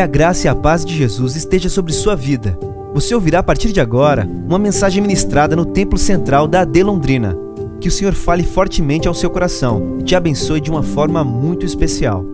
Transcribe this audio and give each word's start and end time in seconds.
Que 0.00 0.04
a 0.04 0.06
graça 0.06 0.46
e 0.46 0.48
a 0.48 0.54
paz 0.54 0.82
de 0.82 0.96
Jesus 0.96 1.36
esteja 1.36 1.68
sobre 1.68 1.92
sua 1.92 2.16
vida. 2.16 2.58
Você 2.94 3.14
ouvirá 3.14 3.40
a 3.40 3.42
partir 3.42 3.70
de 3.70 3.82
agora 3.82 4.24
uma 4.24 4.58
mensagem 4.58 5.02
ministrada 5.02 5.54
no 5.54 5.66
Templo 5.66 5.98
Central 5.98 6.48
da 6.48 6.62
AD 6.62 6.82
Londrina. 6.82 7.36
Que 7.82 7.88
o 7.88 7.90
Senhor 7.90 8.14
fale 8.14 8.42
fortemente 8.42 9.06
ao 9.06 9.12
seu 9.12 9.28
coração 9.28 9.98
e 10.00 10.02
te 10.02 10.16
abençoe 10.16 10.58
de 10.58 10.70
uma 10.70 10.82
forma 10.82 11.22
muito 11.22 11.66
especial. 11.66 12.24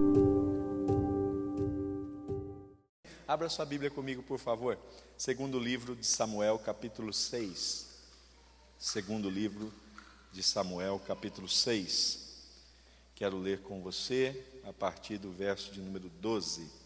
Abra 3.27 3.49
sua 3.49 3.65
Bíblia 3.65 3.91
comigo, 3.91 4.23
por 4.23 4.39
favor. 4.39 4.79
Segundo 5.19 5.59
livro 5.59 5.97
de 5.97 6.07
Samuel, 6.07 6.61
capítulo 6.61 7.13
6. 7.13 7.85
Segundo 8.79 9.29
livro 9.29 9.73
de 10.33 10.41
Samuel, 10.41 11.03
capítulo 11.05 11.49
6. 11.49 12.47
Quero 13.17 13.37
ler 13.37 13.59
com 13.63 13.81
você 13.81 14.41
a 14.65 14.73
partir 14.73 15.19
do 15.19 15.33
verso 15.33 15.73
de 15.73 15.81
número 15.81 16.09
12. 16.21 16.86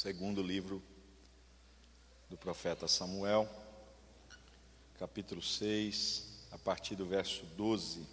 Segundo 0.00 0.40
livro 0.40 0.80
do 2.30 2.36
profeta 2.36 2.86
Samuel, 2.86 3.48
capítulo 4.96 5.42
6, 5.42 6.46
a 6.52 6.56
partir 6.56 6.94
do 6.94 7.04
verso 7.04 7.44
12. 7.56 8.06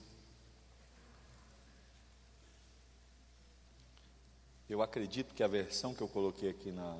Eu 4.67 4.81
acredito 4.81 5.35
que 5.35 5.43
a 5.43 5.47
versão 5.47 5.93
que 5.93 6.01
eu 6.01 6.07
coloquei 6.07 6.49
aqui 6.49 6.71
na, 6.71 6.97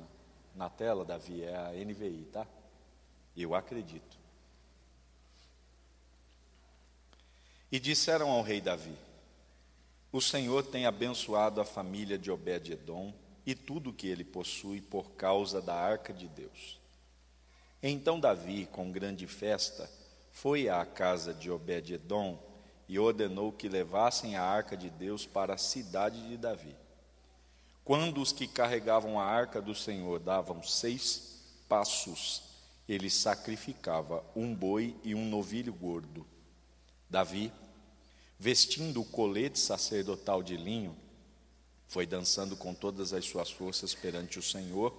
na 0.54 0.70
tela, 0.70 1.04
Davi, 1.04 1.42
é 1.42 1.56
a 1.56 1.72
NVI, 1.72 2.28
tá? 2.32 2.46
Eu 3.36 3.56
acredito. 3.56 4.16
E 7.72 7.80
disseram 7.80 8.30
ao 8.30 8.40
rei 8.40 8.60
Davi: 8.60 8.96
O 10.12 10.20
Senhor 10.20 10.62
tem 10.64 10.86
abençoado 10.86 11.60
a 11.60 11.64
família 11.64 12.16
de 12.16 12.30
Obed-Edom 12.30 13.25
e 13.46 13.54
tudo 13.54 13.90
o 13.90 13.92
que 13.92 14.08
ele 14.08 14.24
possui 14.24 14.80
por 14.80 15.12
causa 15.12 15.62
da 15.62 15.74
arca 15.74 16.12
de 16.12 16.26
Deus. 16.26 16.80
Então 17.80 18.18
Davi, 18.18 18.66
com 18.66 18.90
grande 18.90 19.26
festa, 19.28 19.88
foi 20.32 20.68
à 20.68 20.84
casa 20.84 21.32
de 21.32 21.50
Obed-edom 21.50 22.38
e 22.88 22.98
ordenou 22.98 23.52
que 23.52 23.68
levassem 23.68 24.36
a 24.36 24.42
arca 24.42 24.76
de 24.76 24.90
Deus 24.90 25.24
para 25.24 25.54
a 25.54 25.58
cidade 25.58 26.28
de 26.28 26.36
Davi. 26.36 26.74
Quando 27.84 28.20
os 28.20 28.32
que 28.32 28.48
carregavam 28.48 29.18
a 29.18 29.24
arca 29.24 29.62
do 29.62 29.74
Senhor 29.74 30.18
davam 30.18 30.62
seis 30.62 31.40
passos, 31.68 32.42
ele 32.88 33.08
sacrificava 33.08 34.24
um 34.34 34.54
boi 34.54 34.96
e 35.04 35.14
um 35.14 35.28
novilho 35.28 35.72
gordo. 35.72 36.26
Davi, 37.08 37.52
vestindo 38.38 39.00
o 39.00 39.04
colete 39.04 39.58
sacerdotal 39.58 40.42
de 40.42 40.56
linho, 40.56 40.96
foi 41.88 42.06
dançando 42.06 42.56
com 42.56 42.74
todas 42.74 43.12
as 43.12 43.24
suas 43.24 43.50
forças 43.50 43.94
perante 43.94 44.38
o 44.38 44.42
Senhor, 44.42 44.94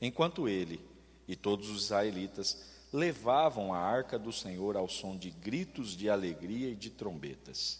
enquanto 0.00 0.48
ele 0.48 0.80
e 1.28 1.36
todos 1.36 1.70
os 1.70 1.84
israelitas 1.84 2.72
levavam 2.92 3.72
a 3.72 3.78
arca 3.78 4.18
do 4.18 4.32
Senhor 4.32 4.76
ao 4.76 4.88
som 4.88 5.16
de 5.16 5.30
gritos 5.30 5.96
de 5.96 6.10
alegria 6.10 6.70
e 6.70 6.76
de 6.76 6.90
trombetas. 6.90 7.78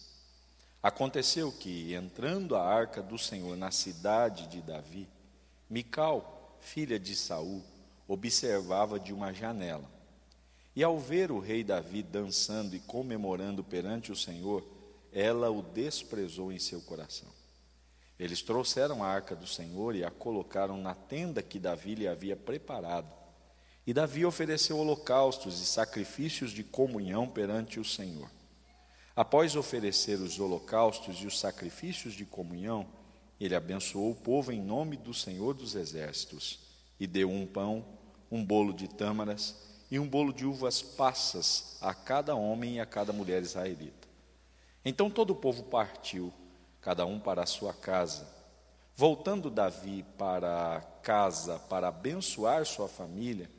Aconteceu 0.81 1.51
que, 1.51 1.93
entrando 1.93 2.55
a 2.55 2.63
arca 2.63 3.01
do 3.01 3.17
Senhor 3.17 3.55
na 3.55 3.71
cidade 3.71 4.47
de 4.47 4.61
Davi, 4.61 5.07
Mical, 5.69 6.57
filha 6.59 6.99
de 6.99 7.15
Saul, 7.15 7.63
observava 8.07 8.99
de 8.99 9.13
uma 9.13 9.33
janela. 9.33 9.89
E 10.75 10.83
ao 10.83 10.99
ver 10.99 11.31
o 11.31 11.39
rei 11.39 11.63
Davi 11.63 12.03
dançando 12.03 12.75
e 12.75 12.79
comemorando 12.79 13.63
perante 13.63 14.11
o 14.11 14.15
Senhor, 14.15 14.63
ela 15.11 15.49
o 15.49 15.61
desprezou 15.61 16.51
em 16.51 16.59
seu 16.59 16.81
coração. 16.81 17.29
Eles 18.19 18.41
trouxeram 18.41 19.03
a 19.03 19.07
arca 19.07 19.35
do 19.35 19.47
Senhor 19.47 19.95
e 19.95 20.03
a 20.03 20.11
colocaram 20.11 20.77
na 20.77 20.93
tenda 20.93 21.41
que 21.41 21.59
Davi 21.59 21.95
lhe 21.95 22.07
havia 22.07 22.35
preparado. 22.35 23.11
E 23.85 23.93
Davi 23.93 24.25
ofereceu 24.25 24.77
holocaustos 24.77 25.59
e 25.59 25.65
sacrifícios 25.65 26.51
de 26.51 26.63
comunhão 26.63 27.27
perante 27.27 27.79
o 27.79 27.85
Senhor. 27.85 28.29
Após 29.15 29.55
oferecer 29.55 30.19
os 30.19 30.39
holocaustos 30.39 31.17
e 31.17 31.27
os 31.27 31.39
sacrifícios 31.39 32.13
de 32.13 32.25
comunhão, 32.25 32.87
ele 33.39 33.55
abençoou 33.55 34.11
o 34.11 34.15
povo 34.15 34.51
em 34.51 34.61
nome 34.61 34.95
do 34.95 35.13
Senhor 35.13 35.53
dos 35.53 35.75
Exércitos 35.75 36.59
e 36.99 37.05
deu 37.05 37.29
um 37.29 37.45
pão, 37.45 37.85
um 38.31 38.43
bolo 38.43 38.73
de 38.73 38.87
tâmaras 38.87 39.55
e 39.91 39.99
um 39.99 40.07
bolo 40.07 40.31
de 40.31 40.45
uvas 40.45 40.81
passas 40.81 41.77
a 41.81 41.93
cada 41.93 42.35
homem 42.35 42.75
e 42.75 42.79
a 42.79 42.85
cada 42.85 43.11
mulher 43.11 43.41
israelita. 43.41 44.07
Então 44.85 45.09
todo 45.09 45.31
o 45.31 45.35
povo 45.35 45.63
partiu 45.63 46.33
cada 46.83 47.05
um 47.05 47.17
para 47.17 47.43
a 47.43 47.47
sua 47.47 47.73
casa. 47.73 48.27
Voltando 48.95 49.49
Davi 49.49 50.05
para 50.17 50.81
casa 51.01 51.57
para 51.57 51.87
abençoar 51.87 52.65
sua 52.65 52.87
família, 52.87 53.49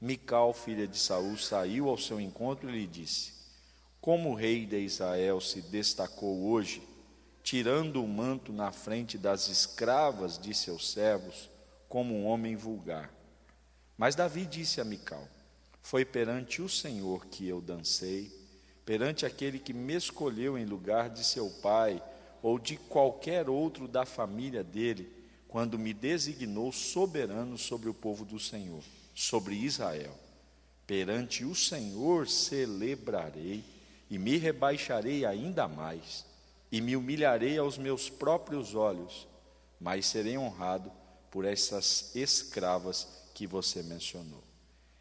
Mical, 0.00 0.52
filha 0.52 0.86
de 0.86 0.98
Saul, 0.98 1.36
saiu 1.38 1.88
ao 1.88 1.96
seu 1.96 2.20
encontro 2.20 2.68
e 2.68 2.72
lhe 2.72 2.86
disse: 2.86 3.32
Como 4.00 4.30
o 4.30 4.34
rei 4.34 4.66
de 4.66 4.78
Israel 4.78 5.40
se 5.40 5.62
destacou 5.62 6.44
hoje, 6.46 6.86
tirando 7.42 8.04
o 8.04 8.06
manto 8.06 8.52
na 8.52 8.70
frente 8.70 9.16
das 9.16 9.48
escravas 9.48 10.38
de 10.38 10.54
seus 10.54 10.90
servos, 10.90 11.48
como 11.88 12.14
um 12.14 12.26
homem 12.26 12.54
vulgar. 12.54 13.10
Mas 13.96 14.14
Davi 14.14 14.44
disse 14.44 14.78
a 14.78 14.84
Mical: 14.84 15.26
Foi 15.80 16.04
perante 16.04 16.60
o 16.60 16.68
Senhor 16.68 17.24
que 17.26 17.48
eu 17.48 17.62
dancei, 17.62 18.30
perante 18.84 19.24
aquele 19.24 19.58
que 19.58 19.72
me 19.72 19.94
escolheu 19.94 20.58
em 20.58 20.66
lugar 20.66 21.08
de 21.08 21.24
seu 21.24 21.48
pai 21.62 22.02
ou 22.44 22.58
de 22.58 22.76
qualquer 22.76 23.48
outro 23.48 23.88
da 23.88 24.04
família 24.04 24.62
dele, 24.62 25.10
quando 25.48 25.78
me 25.78 25.94
designou 25.94 26.70
soberano 26.70 27.56
sobre 27.56 27.88
o 27.88 27.94
povo 27.94 28.22
do 28.22 28.38
Senhor, 28.38 28.82
sobre 29.14 29.54
Israel. 29.54 30.12
Perante 30.86 31.42
o 31.42 31.54
Senhor 31.54 32.28
celebrarei 32.28 33.64
e 34.10 34.18
me 34.18 34.36
rebaixarei 34.36 35.24
ainda 35.24 35.66
mais, 35.66 36.26
e 36.70 36.82
me 36.82 36.94
humilharei 36.94 37.56
aos 37.56 37.78
meus 37.78 38.10
próprios 38.10 38.74
olhos, 38.74 39.26
mas 39.80 40.04
serei 40.04 40.36
honrado 40.36 40.92
por 41.30 41.46
essas 41.46 42.14
escravas 42.14 43.08
que 43.32 43.46
você 43.46 43.82
mencionou. 43.82 44.44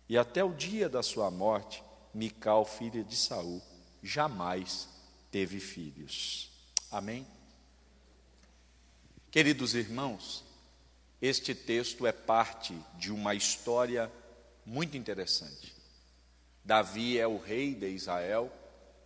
E 0.07 0.17
até 0.17 0.45
o 0.45 0.53
dia 0.53 0.87
da 0.87 1.03
sua 1.03 1.29
morte, 1.29 1.83
Mical, 2.13 2.63
filha 2.63 3.03
de 3.03 3.17
Saul, 3.17 3.61
jamais 4.01 4.87
teve 5.29 5.59
filhos. 5.59 6.52
Amém? 6.93 7.25
Queridos 9.31 9.73
irmãos, 9.73 10.43
este 11.19 11.55
texto 11.55 12.05
é 12.05 12.11
parte 12.11 12.79
de 12.99 13.11
uma 13.11 13.33
história 13.33 14.11
muito 14.63 14.95
interessante. 14.95 15.73
Davi 16.63 17.17
é 17.17 17.25
o 17.25 17.39
rei 17.39 17.73
de 17.73 17.89
Israel 17.89 18.53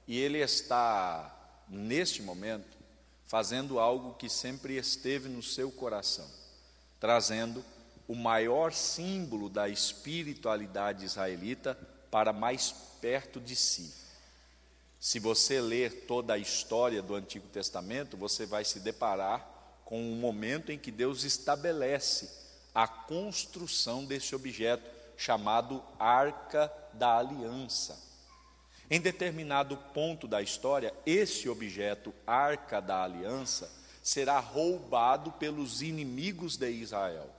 e 0.06 0.20
ele 0.20 0.40
está, 0.40 1.64
neste 1.70 2.22
momento, 2.22 2.78
fazendo 3.26 3.80
algo 3.80 4.16
que 4.16 4.28
sempre 4.28 4.76
esteve 4.76 5.30
no 5.30 5.42
seu 5.42 5.72
coração, 5.72 6.30
trazendo 7.00 7.64
o 8.06 8.16
maior 8.16 8.74
símbolo 8.74 9.48
da 9.48 9.70
espiritualidade 9.70 11.06
israelita 11.06 11.76
para 12.12 12.34
mais 12.34 12.70
perto 13.00 13.40
de 13.40 13.56
si. 13.56 14.07
Se 15.08 15.20
você 15.20 15.62
ler 15.62 16.06
toda 16.06 16.34
a 16.34 16.38
história 16.38 17.02
do 17.02 17.16
Antigo 17.16 17.48
Testamento, 17.48 18.18
você 18.18 18.46
vai 18.46 18.66
se 18.66 18.82
deparar 18.82 19.40
com 19.86 20.02
o 20.12 20.18
momento 20.18 20.70
em 20.70 20.78
que 20.78 20.92
Deus 20.92 21.24
estabelece 21.24 22.30
a 22.76 22.90
construção 22.90 24.04
desse 24.04 24.36
objeto 24.36 24.84
chamado 25.16 25.82
Arca 25.98 26.70
da 26.92 27.20
Aliança. 27.20 27.98
Em 28.92 29.00
determinado 29.00 29.78
ponto 29.78 30.28
da 30.28 30.42
história, 30.42 30.94
esse 31.06 31.48
objeto, 31.48 32.14
Arca 32.28 32.82
da 32.82 33.02
Aliança, 33.02 33.72
será 34.04 34.42
roubado 34.42 35.32
pelos 35.32 35.82
inimigos 35.82 36.58
de 36.58 36.70
Israel. 36.70 37.30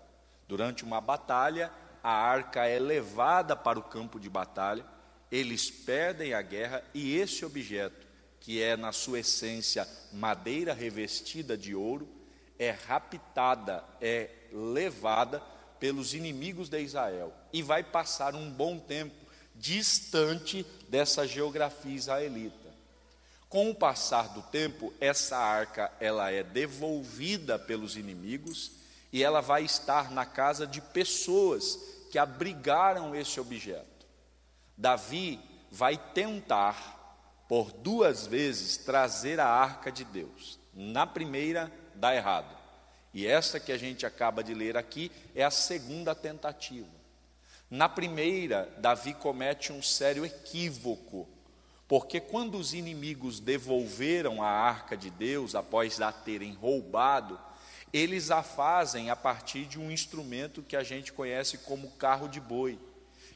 Durante 0.49 0.85
uma 0.85 1.03
batalha, 1.03 1.71
a 2.03 2.13
arca 2.13 2.65
é 2.65 2.79
levada 2.79 3.55
para 3.55 3.79
o 3.79 3.83
campo 3.83 4.19
de 4.19 4.31
batalha, 4.31 4.87
eles 5.31 5.71
perdem 5.71 6.35
a 6.35 6.43
guerra 6.43 6.83
e 6.95 7.17
esse 7.17 7.45
objeto, 7.45 8.07
que 8.41 8.63
é 8.63 8.77
na 8.77 8.93
sua 8.93 9.21
essência 9.21 9.87
madeira 10.13 10.73
revestida 10.73 11.57
de 11.57 11.75
ouro, 11.75 12.09
é 12.59 12.71
raptada, 12.71 13.85
é 14.01 14.31
levada 14.53 15.43
pelos 15.79 16.15
inimigos 16.15 16.69
de 16.69 16.81
Israel 16.81 17.33
e 17.53 17.63
vai 17.63 17.83
passar 17.83 18.35
um 18.35 18.51
bom 18.51 18.79
tempo 18.79 19.15
distante 19.55 20.65
dessa 20.89 21.27
geografia 21.27 21.95
israelita. 21.95 22.69
Com 23.49 23.71
o 23.71 23.75
passar 23.75 24.29
do 24.29 24.43
tempo, 24.43 24.93
essa 25.01 25.37
arca 25.37 25.91
ela 26.01 26.31
é 26.31 26.43
devolvida 26.43 27.59
pelos 27.59 27.97
inimigos 27.97 28.73
e 29.13 29.23
ela 29.23 29.41
vai 29.41 29.65
estar 29.65 30.11
na 30.11 30.27
casa 30.27 30.67
de 30.67 30.81
pessoas 30.81 31.79
que 32.11 32.19
abrigaram 32.19 33.15
esse 33.15 33.41
objeto. 33.41 33.98
Davi 34.79 35.41
vai 35.73 35.97
tentar 35.97 37.45
por 37.49 37.73
duas 37.73 38.29
vezes 38.29 38.77
trazer 38.77 39.41
a 39.41 39.47
arca 39.47 39.91
de 39.91 40.05
Deus. 40.05 40.61
Na 40.73 41.05
primeira, 41.05 41.73
dá 41.97 42.15
errado. 42.15 42.57
E 43.13 43.27
esta 43.27 43.59
que 43.59 43.73
a 43.73 43.77
gente 43.77 44.07
acaba 44.07 44.45
de 44.45 44.55
ler 44.55 44.77
aqui 44.77 45.11
é 45.35 45.43
a 45.43 45.51
segunda 45.51 46.15
tentativa. 46.15 46.87
Na 47.69 47.89
primeira, 47.89 48.73
Davi 48.79 49.15
comete 49.15 49.73
um 49.73 49.83
sério 49.83 50.25
equívoco, 50.25 51.29
porque 51.89 52.21
quando 52.21 52.57
os 52.57 52.73
inimigos 52.73 53.41
devolveram 53.41 54.41
a 54.41 54.49
arca 54.49 54.97
de 54.97 55.11
Deus 55.11 55.57
após 55.57 56.01
a 56.01 56.13
terem 56.13 56.55
roubado, 56.55 57.39
eles 57.93 58.31
a 58.31 58.43
fazem 58.43 59.11
a 59.11 59.17
partir 59.17 59.65
de 59.65 59.79
um 59.79 59.91
instrumento 59.91 60.63
que 60.63 60.77
a 60.77 60.85
gente 60.85 61.13
conhece 61.13 61.59
como 61.59 61.91
carro 61.93 62.29
de 62.29 62.41
boi. 62.41 62.79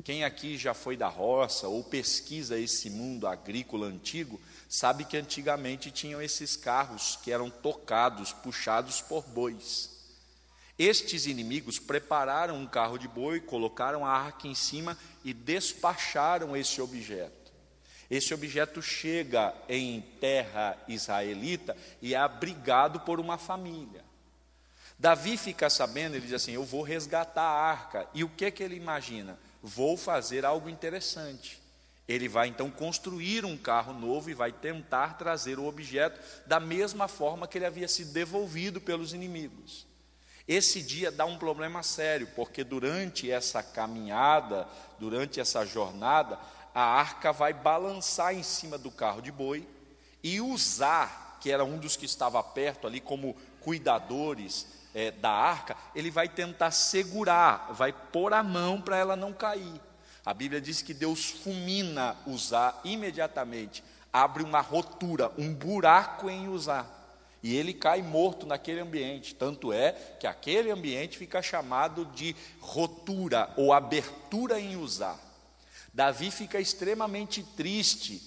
Quem 0.05 0.25
aqui 0.25 0.59
já 0.59 0.75
foi 0.75 0.97
da 0.97 1.09
roça 1.09 1.69
ou 1.69 1.85
pesquisa 1.85 2.59
esse 2.59 2.91
mundo 2.91 3.27
agrícola 3.27 3.87
antigo, 3.87 4.41
sabe 4.69 5.05
que 5.05 5.17
antigamente 5.17 5.91
tinham 5.91 6.21
esses 6.21 6.57
carros 6.57 7.19
que 7.23 7.31
eram 7.31 7.49
tocados, 7.49 8.33
puxados 8.33 9.01
por 9.01 9.23
bois. 9.23 9.91
Estes 10.79 11.27
inimigos 11.27 11.79
prepararam 11.79 12.57
um 12.57 12.67
carro 12.67 12.99
de 12.99 13.07
boi, 13.07 13.41
colocaram 13.41 14.05
a 14.05 14.11
arca 14.11 14.49
em 14.49 14.55
cima 14.55 14.99
e 15.23 15.33
despacharam 15.33 16.57
esse 16.57 16.81
objeto. 16.81 17.53
Esse 18.11 18.35
objeto 18.35 18.83
chega 18.83 19.55
em 19.69 20.01
terra 20.21 20.77
israelita 20.89 21.77
e 22.01 22.15
é 22.15 22.19
abrigado 22.19 23.01
por 23.01 23.21
uma 23.21 23.39
família. 23.39 24.05
Davi 24.99 25.37
fica 25.37 25.71
sabendo, 25.71 26.17
ele 26.17 26.27
diz 26.27 26.35
assim: 26.35 26.53
Eu 26.53 26.65
vou 26.65 26.83
resgatar 26.83 27.43
a 27.43 27.71
arca. 27.71 28.07
E 28.13 28.23
o 28.23 28.29
que, 28.29 28.51
que 28.51 28.63
ele 28.63 28.77
imagina? 28.77 29.39
Vou 29.63 29.97
fazer 29.97 30.45
algo 30.45 30.69
interessante. 30.69 31.63
Ele 32.09 32.29
vai 32.29 32.49
então 32.49 32.69
construir 32.69 33.45
um 33.45 33.57
carro 33.57 33.93
novo 33.93 34.29
e 34.29 34.35
vai 34.35 34.51
tentar 34.51 35.17
trazer 35.17 35.59
o 35.59 35.67
objeto 35.67 36.21
da 36.47 36.59
mesma 36.59 37.07
forma 37.07 37.47
que 37.47 37.57
ele 37.57 37.65
havia 37.65 37.87
sido 37.87 38.13
devolvido 38.13 38.81
pelos 38.81 39.15
inimigos. 39.15 39.87
Esse 40.49 40.83
dia 40.83 41.13
dá 41.13 41.25
um 41.25 41.39
problema 41.39 41.85
sério, 41.85 42.29
porque 42.35 42.65
durante 42.65 43.31
essa 43.31 43.63
caminhada, 43.63 44.67
durante 44.99 45.39
essa 45.39 45.65
jornada, 45.65 46.39
a 46.75 46.83
arca 46.83 47.33
vai 47.33 47.53
balançar 47.53 48.35
em 48.35 48.43
cima 48.43 48.77
do 48.77 48.91
carro 48.91 49.23
de 49.23 49.31
boi 49.31 49.67
e 50.23 50.41
usar, 50.41 51.39
que 51.41 51.53
era 51.53 51.65
um 51.65 51.79
dos 51.79 51.95
que 51.97 52.07
estava 52.07 52.43
perto 52.43 52.89
ali 52.89 53.01
como 53.01 53.37
cuidadores 53.61 54.67
é, 54.95 55.11
da 55.11 55.31
arca, 55.31 55.77
ele 55.95 56.11
vai 56.11 56.29
tentar 56.29 56.71
segurar, 56.71 57.69
vai 57.73 57.93
pôr 57.93 58.33
a 58.33 58.43
mão 58.43 58.81
para 58.81 58.97
ela 58.97 59.17
não 59.17 59.33
cair. 59.33 59.81
A 60.25 60.33
Bíblia 60.33 60.61
diz 60.61 60.83
que 60.83 60.95
Deus 60.95 61.31
fulmina 61.31 62.17
usar 62.27 62.81
imediatamente, 62.85 63.83
abre 64.13 64.43
uma 64.43 64.61
rotura, 64.61 65.33
um 65.37 65.53
buraco 65.53 66.31
em 66.31 66.49
usar. 66.49 67.01
E 67.43 67.57
ele 67.57 67.75
cai 67.75 68.03
morto 68.03 68.47
naquele 68.47 68.81
ambiente. 68.81 69.35
Tanto 69.35 69.73
é 69.73 69.93
que 70.21 70.29
aquele 70.29 70.71
ambiente 70.71 71.19
fica 71.19 71.43
chamado 71.43 72.05
de 72.07 72.37
rotura 72.61 73.53
ou 73.57 73.73
abertura 73.73 74.61
em 74.61 74.77
usar. 74.77 75.19
Davi 75.93 76.31
fica 76.31 76.61
extremamente 76.61 77.43
triste. 77.43 78.23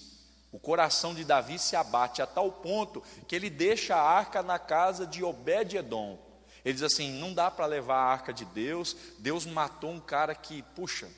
O 0.52 0.58
coração 0.58 1.14
de 1.14 1.24
Davi 1.24 1.58
se 1.58 1.74
abate 1.74 2.20
a 2.20 2.26
tal 2.26 2.52
ponto 2.52 3.02
que 3.26 3.34
ele 3.34 3.48
deixa 3.48 3.96
a 3.96 4.02
arca 4.02 4.42
na 4.42 4.58
casa 4.58 5.06
de 5.06 5.24
Obed-Edom. 5.24 6.25
Ele 6.66 6.74
diz 6.74 6.82
assim: 6.82 7.12
não 7.12 7.32
dá 7.32 7.48
para 7.48 7.64
levar 7.64 7.94
a 7.94 8.12
arca 8.12 8.32
de 8.32 8.44
Deus. 8.44 8.96
Deus 9.20 9.46
matou 9.46 9.92
um 9.92 10.00
cara 10.00 10.34
que, 10.34 10.62
puxa, 10.74 11.08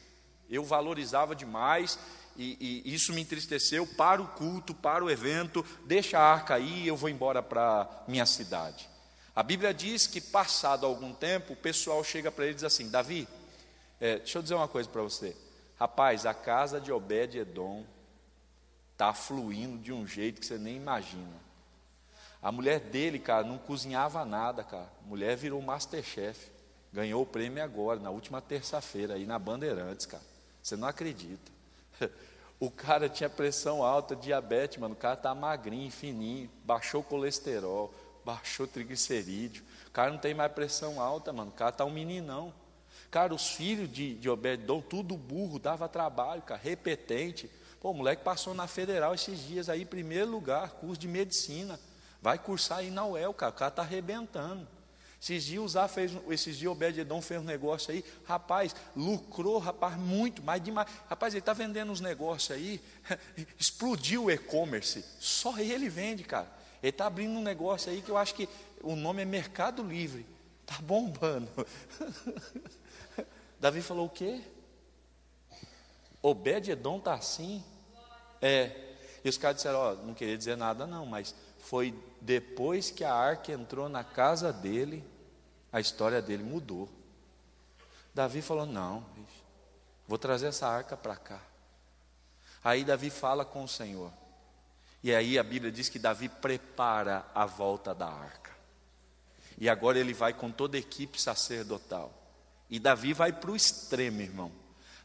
eu 0.50 0.62
valorizava 0.62 1.34
demais 1.34 1.98
e, 2.36 2.82
e, 2.84 2.94
isso 2.94 3.14
me 3.14 3.22
entristeceu, 3.22 3.86
para 3.86 4.20
o 4.20 4.28
culto, 4.28 4.74
para 4.74 5.02
o 5.02 5.10
evento, 5.10 5.64
deixa 5.86 6.18
a 6.18 6.22
arca 6.22 6.54
aí, 6.54 6.86
eu 6.86 6.94
vou 6.94 7.08
embora 7.08 7.42
para 7.42 7.88
minha 8.06 8.26
cidade. 8.26 8.86
A 9.34 9.42
Bíblia 9.42 9.72
diz 9.72 10.06
que, 10.06 10.20
passado 10.20 10.84
algum 10.84 11.14
tempo, 11.14 11.54
o 11.54 11.56
pessoal 11.56 12.04
chega 12.04 12.30
para 12.30 12.44
ele 12.44 12.52
e 12.52 12.56
diz 12.56 12.64
assim: 12.64 12.90
Davi, 12.90 13.26
é, 13.98 14.18
deixa 14.18 14.36
eu 14.36 14.42
dizer 14.42 14.54
uma 14.54 14.68
coisa 14.68 14.86
para 14.86 15.00
você. 15.00 15.34
Rapaz, 15.80 16.26
a 16.26 16.34
casa 16.34 16.78
de 16.78 16.92
Obed-Edom 16.92 17.86
está 18.92 19.14
fluindo 19.14 19.78
de 19.78 19.94
um 19.94 20.06
jeito 20.06 20.40
que 20.40 20.46
você 20.46 20.58
nem 20.58 20.76
imagina. 20.76 21.47
A 22.42 22.52
mulher 22.52 22.80
dele, 22.80 23.18
cara, 23.18 23.44
não 23.44 23.58
cozinhava 23.58 24.24
nada, 24.24 24.62
cara. 24.62 24.88
A 25.04 25.08
mulher 25.08 25.36
virou 25.36 25.60
Masterchef. 25.60 26.50
Ganhou 26.92 27.22
o 27.22 27.26
prêmio 27.26 27.62
agora, 27.62 28.00
na 28.00 28.10
última 28.10 28.40
terça-feira, 28.40 29.14
aí 29.14 29.26
na 29.26 29.38
Bandeirantes, 29.38 30.06
cara. 30.06 30.22
Você 30.62 30.76
não 30.76 30.88
acredita. 30.88 31.50
O 32.60 32.72
cara 32.72 33.08
tinha 33.08 33.30
pressão 33.30 33.84
alta, 33.84 34.16
diabetes, 34.16 34.78
mano. 34.78 34.94
O 34.94 34.96
cara 34.96 35.14
tá 35.14 35.32
magrinho, 35.32 35.92
fininho, 35.92 36.50
baixou 36.64 37.04
colesterol, 37.04 37.94
baixou 38.24 38.66
triglicerídeo. 38.66 39.62
O 39.86 39.92
cara 39.92 40.10
não 40.10 40.18
tem 40.18 40.34
mais 40.34 40.50
pressão 40.50 41.00
alta, 41.00 41.32
mano. 41.32 41.50
O 41.50 41.54
cara 41.54 41.70
tá 41.70 41.84
um 41.84 41.90
meninão. 41.90 42.52
Cara, 43.12 43.32
os 43.32 43.50
filhos 43.50 43.88
de, 43.90 44.14
de 44.14 44.28
Obededon, 44.28 44.80
tudo 44.80 45.16
burro, 45.16 45.60
dava 45.60 45.88
trabalho, 45.88 46.42
cara, 46.42 46.60
repetente. 46.60 47.48
Pô, 47.80 47.92
o 47.92 47.94
moleque 47.94 48.24
passou 48.24 48.52
na 48.54 48.66
federal 48.66 49.14
esses 49.14 49.38
dias 49.46 49.68
aí, 49.68 49.84
primeiro 49.84 50.28
lugar, 50.28 50.72
curso 50.72 50.98
de 50.98 51.06
medicina. 51.06 51.78
Vai 52.20 52.38
cursar 52.38 52.78
aí 52.78 52.90
na 52.90 53.04
UEL, 53.06 53.32
cara. 53.34 53.50
O 53.50 53.54
cara 53.54 53.70
tá 53.70 53.82
arrebentando. 53.82 54.66
Esses 55.20 55.44
dias 55.44 55.64
Uzá 55.64 55.88
fez, 55.88 56.12
esses 56.30 56.56
dias 56.56 56.70
Obed-Edom 56.70 57.20
fez 57.20 57.40
um 57.40 57.44
negócio 57.44 57.92
aí, 57.92 58.04
rapaz, 58.24 58.74
lucrou, 58.94 59.58
rapaz, 59.58 59.96
muito, 59.96 60.42
mais 60.42 60.62
demais. 60.62 60.88
Rapaz, 61.08 61.34
ele 61.34 61.40
está 61.40 61.52
vendendo 61.52 61.90
uns 61.90 62.00
negócios 62.00 62.56
aí, 62.56 62.80
explodiu 63.58 64.26
o 64.26 64.30
e-commerce, 64.30 65.04
só 65.18 65.58
ele 65.58 65.88
vende, 65.88 66.22
cara. 66.22 66.46
Ele 66.80 66.90
está 66.90 67.06
abrindo 67.06 67.36
um 67.36 67.42
negócio 67.42 67.90
aí 67.90 68.00
que 68.00 68.08
eu 68.08 68.16
acho 68.16 68.32
que 68.32 68.48
o 68.80 68.94
nome 68.94 69.22
é 69.22 69.24
Mercado 69.24 69.82
Livre, 69.82 70.24
está 70.62 70.80
bombando. 70.80 71.50
Davi 73.58 73.82
falou 73.82 74.06
o 74.06 74.10
quê? 74.10 74.40
Obed-Edom 76.22 76.98
está 76.98 77.14
assim? 77.14 77.64
É. 78.40 78.70
E 79.24 79.28
os 79.28 79.36
caras 79.36 79.56
disseram, 79.56 79.78
ó, 79.80 79.94
não 79.94 80.14
queria 80.14 80.38
dizer 80.38 80.56
nada 80.56 80.86
não, 80.86 81.04
mas 81.04 81.34
foi 81.68 81.94
depois 82.18 82.90
que 82.90 83.04
a 83.04 83.12
arca 83.12 83.52
entrou 83.52 83.90
na 83.90 84.02
casa 84.02 84.50
dele, 84.50 85.04
a 85.70 85.78
história 85.78 86.22
dele 86.22 86.42
mudou. 86.42 86.88
Davi 88.14 88.40
falou: 88.40 88.64
Não, 88.64 89.04
vou 90.06 90.16
trazer 90.16 90.46
essa 90.46 90.66
arca 90.66 90.96
para 90.96 91.14
cá. 91.14 91.42
Aí 92.64 92.84
Davi 92.84 93.10
fala 93.10 93.44
com 93.44 93.62
o 93.64 93.68
Senhor. 93.68 94.10
E 95.02 95.14
aí 95.14 95.38
a 95.38 95.42
Bíblia 95.42 95.70
diz 95.70 95.90
que 95.90 95.98
Davi 95.98 96.30
prepara 96.30 97.26
a 97.34 97.44
volta 97.44 97.94
da 97.94 98.08
arca. 98.08 98.50
E 99.58 99.68
agora 99.68 99.98
ele 99.98 100.14
vai 100.14 100.32
com 100.32 100.50
toda 100.50 100.78
a 100.78 100.80
equipe 100.80 101.20
sacerdotal. 101.20 102.12
E 102.70 102.78
Davi 102.78 103.12
vai 103.12 103.30
para 103.30 103.50
o 103.50 103.56
extremo, 103.56 104.22
irmão. 104.22 104.50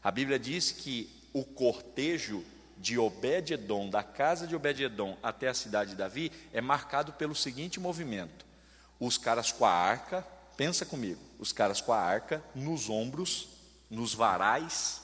A 0.02 0.10
Bíblia 0.10 0.38
diz 0.38 0.72
que 0.72 1.28
o 1.32 1.44
cortejo 1.44 2.42
de 2.76 2.98
Obed-Edom, 2.98 3.88
da 3.88 4.02
casa 4.02 4.46
de 4.46 4.54
Obed-Edom 4.54 5.16
até 5.22 5.48
a 5.48 5.54
cidade 5.54 5.90
de 5.90 5.96
Davi, 5.96 6.30
é 6.52 6.60
marcado 6.60 7.12
pelo 7.12 7.34
seguinte 7.34 7.80
movimento: 7.80 8.44
os 8.98 9.18
caras 9.18 9.52
com 9.52 9.64
a 9.64 9.72
arca, 9.72 10.26
pensa 10.56 10.84
comigo, 10.84 11.20
os 11.38 11.52
caras 11.52 11.80
com 11.80 11.92
a 11.92 12.00
arca 12.00 12.42
nos 12.54 12.88
ombros, 12.88 13.48
nos 13.90 14.14
varais, 14.14 15.02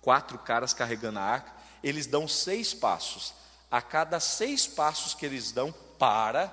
quatro 0.00 0.38
caras 0.38 0.72
carregando 0.72 1.18
a 1.18 1.22
arca, 1.22 1.52
eles 1.82 2.06
dão 2.06 2.26
seis 2.28 2.74
passos. 2.74 3.34
A 3.70 3.80
cada 3.80 4.18
seis 4.18 4.66
passos 4.66 5.14
que 5.14 5.24
eles 5.24 5.52
dão, 5.52 5.72
para, 5.98 6.52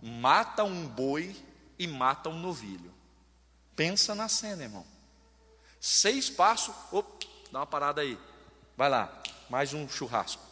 mata 0.00 0.62
um 0.62 0.86
boi 0.86 1.34
e 1.78 1.86
mata 1.86 2.28
um 2.28 2.38
novilho. 2.38 2.92
Pensa 3.74 4.14
na 4.14 4.28
cena, 4.28 4.62
irmão. 4.62 4.86
Seis 5.80 6.30
passos, 6.30 6.74
op, 6.92 7.28
dá 7.50 7.60
uma 7.60 7.66
parada 7.66 8.02
aí. 8.02 8.18
Vai 8.76 8.88
lá, 8.88 9.22
mais 9.48 9.74
um 9.74 9.88
churrasco. 9.88 10.42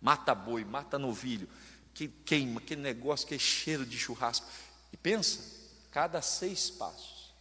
Mata 0.00 0.34
boi, 0.34 0.64
mata 0.64 0.98
novilho, 0.98 1.48
que 1.94 2.08
queima, 2.08 2.60
que 2.60 2.74
negócio, 2.74 3.28
que 3.28 3.38
cheiro 3.38 3.86
de 3.86 3.96
churrasco. 3.96 4.46
E 4.92 4.96
pensa, 4.96 5.40
cada 5.92 6.20
seis 6.20 6.68
passos. 6.70 7.32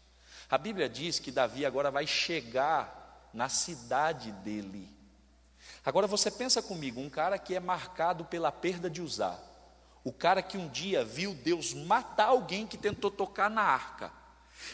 A 0.49 0.57
Bíblia 0.57 0.87
diz 0.87 1.17
que 1.17 1.31
Davi 1.31 1.65
agora 1.65 1.89
vai 1.89 2.05
chegar 2.05 3.29
na 3.33 3.49
cidade 3.49 4.31
dele. 4.31 4.87
Agora 5.83 6.05
você 6.05 6.29
pensa 6.29 6.61
comigo, 6.61 7.01
um 7.01 7.09
cara 7.09 7.39
que 7.39 7.55
é 7.55 7.59
marcado 7.59 8.25
pela 8.25 8.51
perda 8.51 8.89
de 8.89 9.01
usar, 9.01 9.39
o 10.03 10.11
cara 10.11 10.41
que 10.41 10.57
um 10.57 10.67
dia 10.67 11.03
viu 11.03 11.33
Deus 11.33 11.73
matar 11.73 12.27
alguém 12.27 12.67
que 12.67 12.77
tentou 12.77 13.09
tocar 13.09 13.49
na 13.49 13.63
arca. 13.63 14.11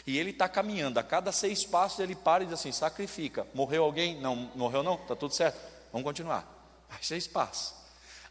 E 0.06 0.18
ele 0.18 0.30
está 0.30 0.48
caminhando, 0.48 0.98
a 0.98 1.02
cada 1.02 1.32
seis 1.32 1.64
passos 1.64 2.00
ele 2.00 2.14
para 2.14 2.42
e 2.42 2.46
diz 2.46 2.54
assim: 2.54 2.72
sacrifica. 2.72 3.46
Morreu 3.54 3.84
alguém? 3.84 4.20
Não, 4.20 4.34
morreu 4.54 4.82
não? 4.82 4.94
Está 4.94 5.14
tudo 5.14 5.34
certo? 5.34 5.58
Vamos 5.92 6.04
continuar. 6.04 6.46
Mais 6.88 7.06
seis 7.06 7.26
passos. 7.26 7.74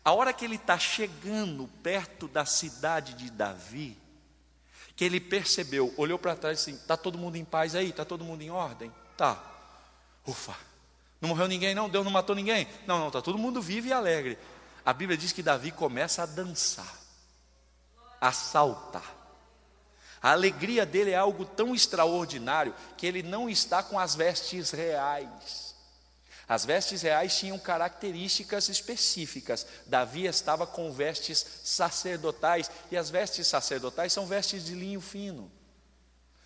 A 0.04 0.14
hora 0.14 0.32
que 0.32 0.46
ele 0.46 0.56
está 0.56 0.80
chegando 0.80 1.68
perto 1.84 2.28
da 2.28 2.46
cidade 2.46 3.14
de 3.14 3.30
Davi, 3.30 3.98
que 4.96 5.04
ele 5.04 5.20
percebeu, 5.20 5.94
olhou 5.98 6.18
para 6.18 6.36
trás 6.36 6.60
e 6.60 6.62
assim: 6.62 6.80
está 6.80 6.96
todo 6.96 7.18
mundo 7.18 7.36
em 7.36 7.46
paz 7.46 7.76
aí? 7.76 7.90
Está 7.90 8.06
todo 8.06 8.24
mundo 8.24 8.42
em 8.42 8.50
ordem? 8.50 8.92
Tá. 9.16 9.42
Ufa, 10.26 10.56
Não 11.20 11.30
morreu 11.30 11.48
ninguém, 11.48 11.74
não? 11.74 11.90
Deus 11.90 12.06
não 12.06 12.12
matou 12.12 12.36
ninguém? 12.36 12.68
Não, 12.86 13.00
não, 13.00 13.08
está 13.08 13.22
todo 13.22 13.38
mundo 13.38 13.62
vivo 13.62 13.88
e 13.88 13.94
alegre. 13.94 14.38
A 14.86 14.94
Bíblia 14.94 15.18
diz 15.18 15.34
que 15.34 15.44
Davi 15.44 15.72
começa 15.72 16.24
a 16.24 16.26
dançar, 16.26 16.96
a 18.22 18.32
saltar. 18.32 19.17
A 20.28 20.32
alegria 20.32 20.86
dele 20.86 21.12
é 21.12 21.16
algo 21.16 21.46
tão 21.46 21.74
extraordinário 21.74 22.76
que 22.98 23.08
ele 23.08 23.24
não 23.24 23.50
está 23.50 23.82
com 23.82 23.98
as 23.98 24.14
vestes 24.14 24.72
reais. 24.72 25.74
As 26.46 26.66
vestes 26.66 27.02
reais 27.02 27.38
tinham 27.38 27.58
características 27.58 28.68
específicas. 28.68 29.66
Davi 29.86 30.26
estava 30.26 30.68
com 30.68 30.92
vestes 30.92 31.62
sacerdotais, 31.64 32.70
e 32.92 32.98
as 32.98 33.10
vestes 33.10 33.48
sacerdotais 33.48 34.12
são 34.12 34.26
vestes 34.28 34.66
de 34.66 34.74
linho 34.74 35.00
fino. 35.00 35.50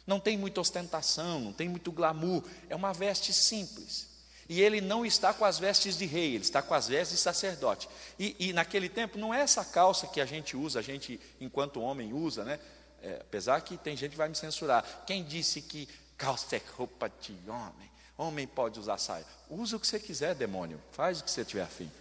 Não 0.06 0.20
tem 0.20 0.38
muita 0.38 0.62
ostentação, 0.62 1.40
não 1.40 1.52
tem 1.52 1.68
muito 1.68 1.92
glamour, 1.92 2.44
é 2.70 2.76
uma 2.76 2.94
veste 2.94 3.34
simples. 3.34 4.12
E 4.48 4.62
ele 4.62 4.80
não 4.80 5.04
está 5.04 5.34
com 5.34 5.44
as 5.44 5.58
vestes 5.58 5.98
de 5.98 6.06
rei, 6.06 6.36
ele 6.36 6.44
está 6.44 6.62
com 6.62 6.76
as 6.76 6.88
vestes 6.88 7.18
de 7.18 7.24
sacerdote. 7.24 7.90
E, 8.20 8.36
e 8.38 8.54
naquele 8.54 8.90
tempo 8.90 9.18
não 9.18 9.34
é 9.34 9.42
essa 9.42 9.66
calça 9.66 10.06
que 10.06 10.22
a 10.22 10.26
gente 10.28 10.56
usa, 10.56 10.78
a 10.78 10.84
gente, 10.84 11.20
enquanto 11.40 11.82
homem, 11.82 12.14
usa, 12.14 12.44
né? 12.44 12.60
É, 13.02 13.18
apesar 13.22 13.62
que 13.62 13.78
tem 13.78 13.98
gente 13.98 14.12
que 14.12 14.18
vai 14.18 14.30
me 14.30 14.36
censurar. 14.36 15.04
Quem 15.06 15.24
disse 15.24 15.62
que 15.62 15.88
calça 16.18 16.56
é 16.56 16.62
roupa 16.78 17.10
de 17.10 17.36
homem? 17.50 17.92
Homem 18.18 18.48
pode 18.48 18.80
usar 18.80 18.98
saia. 18.98 19.26
Usa 19.50 19.78
o 19.78 19.80
que 19.80 19.88
você 19.88 20.00
quiser, 20.00 20.36
demônio. 20.36 20.80
Faz 20.92 21.20
o 21.20 21.24
que 21.24 21.32
você 21.32 21.44
tiver 21.44 21.64
afim. 21.64 21.92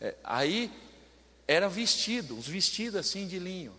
É, 0.00 0.14
aí 0.22 0.70
era 1.48 1.68
vestido, 1.68 2.36
uns 2.36 2.46
vestidos 2.46 3.00
assim 3.00 3.26
de 3.26 3.38
linho. 3.38 3.74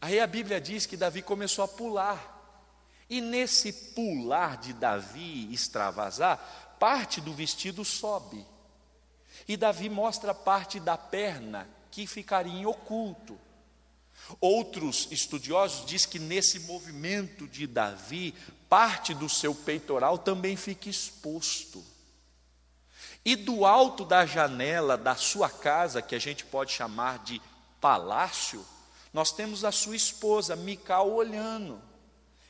Aí 0.00 0.20
a 0.20 0.26
Bíblia 0.26 0.60
diz 0.60 0.84
que 0.84 0.96
Davi 0.96 1.22
começou 1.22 1.64
a 1.64 1.68
pular. 1.68 2.34
E 3.08 3.20
nesse 3.20 3.72
pular 3.72 4.56
de 4.56 4.72
Davi 4.72 5.52
extravasar, 5.52 6.76
parte 6.78 7.20
do 7.20 7.32
vestido 7.32 7.84
sobe. 7.84 8.44
E 9.48 9.56
Davi 9.56 9.88
mostra 9.88 10.34
parte 10.34 10.80
da 10.80 10.98
perna 10.98 11.68
que 11.90 12.06
ficaria 12.06 12.52
em 12.52 12.66
oculto. 12.66 13.38
Outros 14.40 15.08
estudiosos 15.10 15.86
dizem 15.86 16.10
que 16.10 16.18
nesse 16.18 16.60
movimento 16.60 17.46
de 17.46 17.66
Davi, 17.66 18.34
parte 18.68 19.14
do 19.14 19.28
seu 19.28 19.54
peitoral 19.54 20.18
também 20.18 20.56
fica 20.56 20.88
exposto. 20.88 21.84
E 23.24 23.34
do 23.34 23.64
alto 23.64 24.04
da 24.04 24.24
janela 24.24 24.96
da 24.96 25.16
sua 25.16 25.48
casa, 25.48 26.02
que 26.02 26.14
a 26.14 26.18
gente 26.18 26.44
pode 26.44 26.72
chamar 26.72 27.20
de 27.20 27.40
palácio, 27.80 28.64
nós 29.12 29.32
temos 29.32 29.64
a 29.64 29.72
sua 29.72 29.96
esposa, 29.96 30.54
Mical, 30.54 31.10
olhando. 31.10 31.80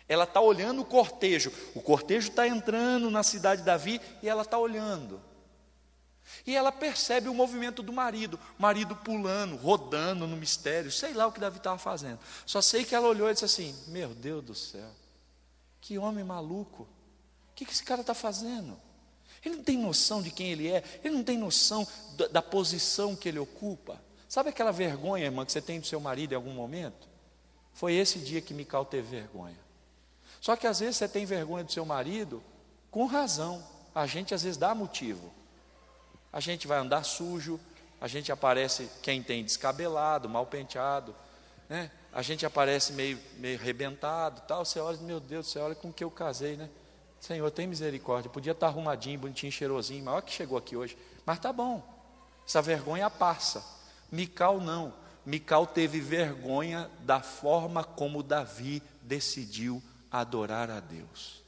Ela 0.09 0.25
está 0.25 0.40
olhando 0.40 0.83
o 0.83 0.85
cortejo. 0.85 1.52
O 1.75 1.80
cortejo 1.80 2.28
está 2.28 2.47
entrando 2.47 3.11
na 3.11 3.23
cidade 3.23 3.62
de 3.62 3.66
Davi 3.66 4.00
e 4.23 4.28
ela 4.28 4.42
está 4.42 4.59
olhando. 4.59 5.21
E 6.45 6.55
ela 6.55 6.73
percebe 6.73 7.28
o 7.28 7.35
movimento 7.35 7.83
do 7.83 7.93
marido, 7.93 8.38
marido 8.59 8.97
pulando, 8.97 9.57
rodando 9.57 10.26
no 10.26 10.37
mistério, 10.37 10.90
sei 10.90 11.14
lá 11.14 11.26
o 11.26 11.33
que 11.33 11.40
Davi 11.40 11.59
estava 11.59 11.78
fazendo. 11.78 12.19
Só 12.45 12.61
sei 12.61 12.85
que 12.85 12.95
ela 12.95 13.07
olhou 13.07 13.31
e 13.31 13.33
disse 13.33 13.45
assim: 13.45 13.75
Meu 13.88 14.14
Deus 14.14 14.45
do 14.45 14.55
céu, 14.55 14.90
que 15.81 15.99
homem 15.99 16.25
maluco, 16.25 16.83
o 16.83 17.55
que, 17.55 17.64
que 17.64 17.73
esse 17.73 17.85
cara 17.85 18.00
está 18.00 18.14
fazendo? 18.14 18.76
Ele 19.45 19.57
não 19.57 19.64
tem 19.64 19.78
noção 19.78 20.21
de 20.21 20.31
quem 20.31 20.50
ele 20.50 20.69
é, 20.69 20.83
ele 21.05 21.14
não 21.14 21.23
tem 21.23 21.38
noção 21.38 21.87
da, 22.16 22.26
da 22.28 22.43
posição 22.43 23.14
que 23.14 23.28
ele 23.28 23.38
ocupa. 23.38 24.00
Sabe 24.28 24.49
aquela 24.49 24.73
vergonha, 24.73 25.25
irmã, 25.25 25.47
que 25.47 25.52
você 25.52 25.61
tem 25.61 25.78
do 25.78 25.87
seu 25.87 26.00
marido 26.00 26.33
em 26.33 26.35
algum 26.35 26.52
momento? 26.52 27.09
Foi 27.73 27.95
esse 27.95 28.19
dia 28.19 28.40
que 28.40 28.52
Mical 28.52 28.85
teve 28.85 29.09
vergonha. 29.09 29.59
Só 30.40 30.57
que 30.57 30.66
às 30.66 30.81
vezes 30.81 30.97
você 30.97 31.09
tem 31.09 31.25
vergonha 31.25 31.62
do 31.62 31.73
seu 31.73 31.85
marido 31.85 32.43
com 32.90 33.07
razão. 33.07 33.64
A 33.95 34.07
gente 34.07 34.35
às 34.35 34.43
vezes 34.43 34.57
dá 34.57 34.75
motivo 34.75 35.36
a 36.37 36.40
gente 36.40 36.66
vai 36.66 36.76
andar 36.76 37.02
sujo, 37.02 37.59
a 37.99 38.07
gente 38.07 38.31
aparece 38.31 38.90
quem 39.00 39.23
tem 39.23 39.43
descabelado, 39.43 40.28
mal 40.28 40.45
penteado, 40.45 41.16
né? 41.66 41.90
A 42.12 42.21
gente 42.21 42.45
aparece 42.45 42.93
meio, 42.93 43.19
meio 43.38 43.59
rebentado, 43.59 44.43
tal. 44.47 44.62
Você 44.62 44.78
olha, 44.78 44.99
meu 44.99 45.19
Deus, 45.19 45.47
você 45.47 45.59
olha 45.59 45.75
com 45.75 45.90
que 45.90 46.05
eu 46.05 46.11
casei, 46.11 46.59
né? 46.59 46.69
Senhor, 47.19 47.50
tem 47.50 47.66
misericórdia. 47.66 48.31
Podia 48.31 48.52
estar 48.52 48.66
arrumadinho, 48.66 49.19
bonitinho, 49.19 49.50
cheirosinho, 49.50 50.05
maior 50.05 50.21
que 50.21 50.31
chegou 50.31 50.59
aqui 50.59 50.76
hoje. 50.76 50.95
Mas 51.25 51.38
tá 51.38 51.50
bom. 51.50 51.83
Essa 52.47 52.61
vergonha 52.61 53.09
passa. 53.09 53.64
Mical 54.12 54.61
não. 54.61 54.93
Mical 55.25 55.66
teve 55.66 56.00
vergonha 56.00 56.90
da 57.00 57.21
forma 57.23 57.83
como 57.83 58.23
Davi 58.23 58.83
decidiu 59.00 59.83
adorar 60.11 60.71
a 60.71 60.81
Deus. 60.81 61.46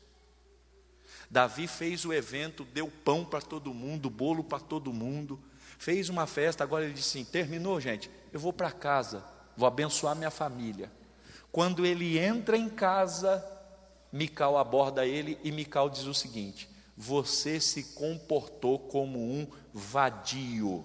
Davi 1.30 1.66
fez 1.66 2.04
o 2.04 2.12
evento, 2.12 2.64
deu 2.64 2.88
pão 2.88 3.24
para 3.24 3.40
todo 3.40 3.74
mundo, 3.74 4.08
bolo 4.08 4.42
para 4.42 4.60
todo 4.60 4.92
mundo, 4.92 5.38
fez 5.78 6.08
uma 6.08 6.26
festa. 6.26 6.64
Agora 6.64 6.84
ele 6.84 6.94
disse 6.94 7.18
assim: 7.18 7.30
terminou, 7.30 7.80
gente, 7.80 8.10
eu 8.32 8.40
vou 8.40 8.52
para 8.52 8.72
casa, 8.72 9.24
vou 9.56 9.66
abençoar 9.66 10.16
minha 10.16 10.30
família. 10.30 10.90
Quando 11.52 11.84
ele 11.84 12.18
entra 12.18 12.56
em 12.56 12.68
casa, 12.68 13.44
Mical 14.10 14.56
aborda 14.56 15.06
ele 15.06 15.38
e 15.44 15.52
Mical 15.52 15.90
diz 15.90 16.04
o 16.04 16.14
seguinte: 16.14 16.68
Você 16.96 17.60
se 17.60 17.94
comportou 17.94 18.78
como 18.78 19.18
um 19.18 19.46
vadio. 19.72 20.84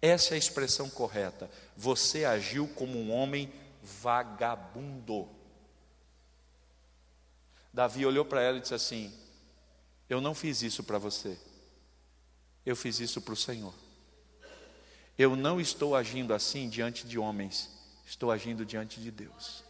Essa 0.00 0.34
é 0.34 0.36
a 0.36 0.38
expressão 0.38 0.88
correta. 0.88 1.50
Você 1.76 2.24
agiu 2.24 2.68
como 2.68 2.98
um 2.98 3.12
homem 3.12 3.52
vagabundo. 3.82 5.28
Davi 7.78 8.04
olhou 8.04 8.24
para 8.24 8.42
ela 8.42 8.58
e 8.58 8.60
disse 8.60 8.74
assim: 8.74 9.12
Eu 10.10 10.20
não 10.20 10.34
fiz 10.34 10.62
isso 10.62 10.82
para 10.82 10.98
você, 10.98 11.38
eu 12.66 12.74
fiz 12.74 12.98
isso 12.98 13.20
para 13.20 13.32
o 13.32 13.36
Senhor. 13.36 13.72
Eu 15.16 15.36
não 15.36 15.60
estou 15.60 15.94
agindo 15.94 16.34
assim 16.34 16.68
diante 16.68 17.06
de 17.06 17.20
homens, 17.20 17.70
estou 18.04 18.32
agindo 18.32 18.66
diante 18.66 19.00
de 19.00 19.12
Deus. 19.12 19.62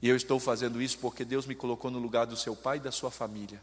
E 0.00 0.08
eu 0.08 0.14
estou 0.14 0.38
fazendo 0.38 0.80
isso 0.80 0.98
porque 0.98 1.24
Deus 1.24 1.46
me 1.46 1.54
colocou 1.56 1.90
no 1.90 1.98
lugar 1.98 2.26
do 2.26 2.36
seu 2.36 2.54
pai 2.54 2.76
e 2.76 2.80
da 2.80 2.92
sua 2.92 3.10
família. 3.10 3.60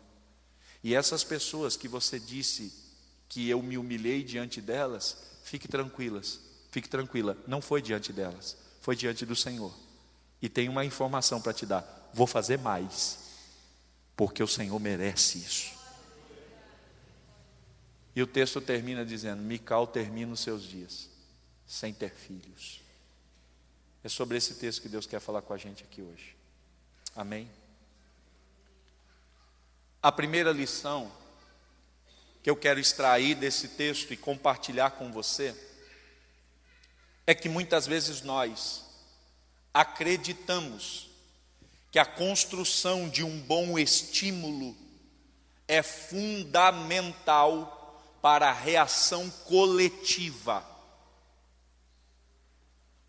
E 0.84 0.94
essas 0.94 1.24
pessoas 1.24 1.78
que 1.78 1.88
você 1.88 2.20
disse 2.20 2.74
que 3.30 3.48
eu 3.48 3.64
me 3.64 3.78
humilhei 3.78 4.26
diante 4.26 4.60
delas, 4.60 5.24
fique 5.46 5.70
tranquilas, 5.70 6.42
fique 6.70 6.90
tranquila, 6.90 7.38
não 7.48 7.62
foi 7.62 7.82
diante 7.82 8.12
delas, 8.12 8.58
foi 8.82 8.98
diante 8.98 9.26
do 9.26 9.38
Senhor. 9.38 9.74
E 10.42 10.50
tem 10.50 10.68
uma 10.68 10.84
informação 10.84 11.42
para 11.42 11.54
te 11.54 11.66
dar: 11.66 12.12
vou 12.14 12.28
fazer 12.28 12.60
mais 12.60 13.26
porque 14.18 14.42
o 14.42 14.48
Senhor 14.48 14.78
merece 14.80 15.38
isso. 15.38 15.78
E 18.16 18.22
o 18.22 18.28
texto 18.28 18.60
termina 18.60 19.06
dizendo: 19.06 19.44
Mical 19.44 19.86
termina 19.86 20.34
os 20.34 20.40
seus 20.40 20.64
dias 20.64 21.08
sem 21.68 21.94
ter 21.94 22.10
filhos. 22.10 22.82
É 24.04 24.10
sobre 24.10 24.38
esse 24.38 24.56
texto 24.56 24.82
que 24.82 24.90
Deus 24.90 25.06
quer 25.06 25.20
falar 25.20 25.44
com 25.44 25.54
a 25.54 25.58
gente 25.58 25.84
aqui 25.84 26.02
hoje. 26.02 26.36
Amém? 27.16 27.50
A 30.02 30.12
primeira 30.12 30.52
lição 30.52 31.12
que 32.42 32.50
eu 32.50 32.56
quero 32.56 32.80
extrair 32.80 33.36
desse 33.36 33.70
texto 33.70 34.12
e 34.12 34.18
compartilhar 34.18 34.92
com 34.92 35.12
você 35.12 35.56
é 37.28 37.36
que 37.36 37.50
muitas 37.50 37.86
vezes 37.86 38.22
nós 38.22 38.86
acreditamos 39.74 41.07
que 41.92 42.00
a 42.00 42.06
construção 42.06 43.10
de 43.10 43.24
um 43.24 43.40
bom 43.42 43.78
estímulo 43.80 44.76
é 45.68 45.82
fundamental 45.82 47.74
para 48.22 48.50
a 48.50 48.54
reação 48.54 49.30
coletiva. 49.46 50.66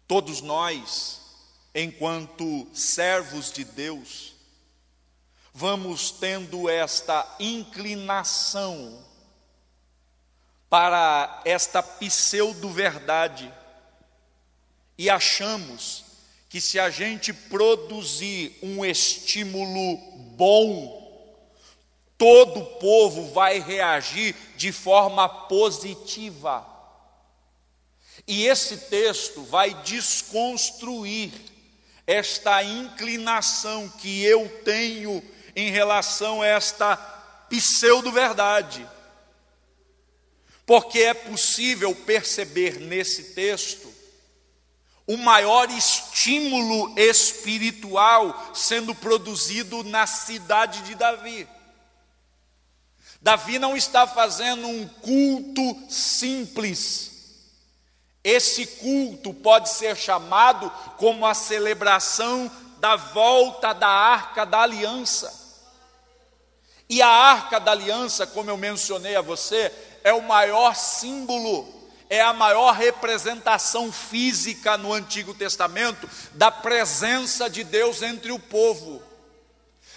Todos 0.06 0.40
nós, 0.40 1.20
enquanto 1.74 2.66
servos 2.72 3.52
de 3.52 3.64
Deus, 3.64 4.34
vamos 5.52 6.10
tendo 6.10 6.68
esta 6.68 7.26
inclinação 7.38 9.04
para 10.70 11.42
esta 11.44 11.82
pseudo-verdade 11.82 13.52
e 14.96 15.08
achamos 15.08 16.04
que 16.48 16.60
se 16.60 16.78
a 16.78 16.88
gente 16.88 17.32
produzir 17.32 18.58
um 18.62 18.84
estímulo 18.84 19.96
bom, 20.36 20.98
todo 22.16 22.60
o 22.60 22.66
povo 22.78 23.30
vai 23.32 23.60
reagir 23.60 24.34
de 24.56 24.72
forma 24.72 25.28
positiva. 25.28 26.66
E 28.26 28.46
esse 28.46 28.76
texto 28.76 29.42
vai 29.42 29.74
desconstruir 29.82 31.32
esta 32.06 32.62
inclinação 32.62 33.88
que 33.88 34.24
eu 34.24 34.48
tenho 34.64 35.22
em 35.54 35.70
relação 35.70 36.40
a 36.40 36.46
esta 36.46 36.96
pseudo-verdade. 37.50 38.86
Porque 40.64 41.00
é 41.00 41.14
possível 41.14 41.94
perceber 41.94 42.80
nesse 42.80 43.34
texto 43.34 43.87
o 45.08 45.16
maior 45.16 45.70
estímulo 45.70 46.92
espiritual 46.98 48.52
sendo 48.54 48.94
produzido 48.94 49.82
na 49.82 50.06
cidade 50.06 50.82
de 50.82 50.94
Davi. 50.94 51.48
Davi 53.20 53.58
não 53.58 53.74
está 53.74 54.06
fazendo 54.06 54.68
um 54.68 54.86
culto 54.86 55.90
simples. 55.90 57.08
Esse 58.22 58.66
culto 58.66 59.32
pode 59.32 59.70
ser 59.70 59.96
chamado 59.96 60.70
como 60.98 61.24
a 61.24 61.32
celebração 61.32 62.50
da 62.78 62.94
volta 62.94 63.72
da 63.72 63.88
arca 63.88 64.44
da 64.44 64.60
aliança. 64.60 65.32
E 66.86 67.00
a 67.00 67.08
arca 67.08 67.58
da 67.58 67.72
aliança, 67.72 68.26
como 68.26 68.50
eu 68.50 68.58
mencionei 68.58 69.16
a 69.16 69.22
você, 69.22 69.72
é 70.04 70.12
o 70.12 70.22
maior 70.22 70.74
símbolo, 70.74 71.66
é 72.10 72.20
a 72.20 72.32
maior 72.32 72.72
representação 72.72 73.92
física 73.92 74.78
no 74.78 74.92
Antigo 74.92 75.34
Testamento 75.34 76.08
da 76.32 76.50
presença 76.50 77.48
de 77.50 77.62
Deus 77.64 78.02
entre 78.02 78.32
o 78.32 78.38
povo. 78.38 79.02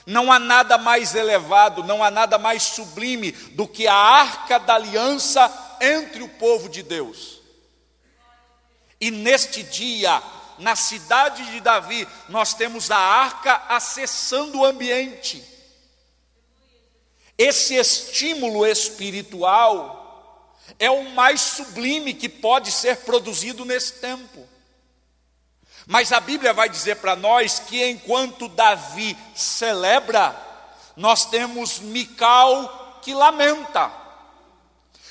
Não 0.06 0.32
há 0.32 0.40
nada 0.40 0.78
mais 0.78 1.16
elevado, 1.16 1.84
não 1.84 2.04
há 2.04 2.12
nada 2.12 2.38
mais 2.38 2.64
sublime 2.64 3.32
do 3.32 3.68
que 3.68 3.88
a 3.88 3.96
arca 3.96 4.60
da 4.60 4.76
aliança 4.76 5.78
entre 5.80 6.24
o 6.24 6.30
povo 6.30 6.68
de 6.68 6.84
Deus. 6.84 7.40
E 9.00 9.10
neste 9.10 9.64
dia, 9.64 10.22
na 10.60 10.76
cidade 10.76 11.46
de 11.52 11.60
Davi, 11.60 12.08
nós 12.30 12.54
temos 12.54 12.92
a 12.92 12.98
arca 12.98 13.64
acessando 13.70 14.60
o 14.60 14.66
ambiente. 14.66 15.44
Esse 17.38 17.76
estímulo 17.76 18.66
espiritual 18.66 20.01
é 20.80 20.90
o 20.90 21.10
mais 21.12 21.42
sublime 21.42 22.14
que 22.14 22.30
pode 22.30 22.72
ser 22.72 22.98
produzido 22.98 23.66
nesse 23.66 23.94
tempo. 23.94 24.48
Mas 25.86 26.12
a 26.12 26.20
Bíblia 26.20 26.54
vai 26.54 26.70
dizer 26.70 26.98
para 26.98 27.16
nós 27.16 27.60
que 27.60 27.84
enquanto 27.86 28.48
Davi 28.48 29.18
celebra, 29.36 30.36
nós 30.96 31.26
temos 31.26 31.80
Mical 31.80 33.00
que 33.02 33.14
lamenta. 33.14 33.92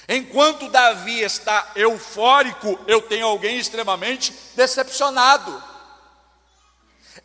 Enquanto 0.09 0.69
Davi 0.69 1.21
está 1.21 1.73
eufórico, 1.77 2.79
eu 2.87 3.03
tenho 3.03 3.27
alguém 3.27 3.59
extremamente 3.59 4.35
decepcionado. 4.55 5.63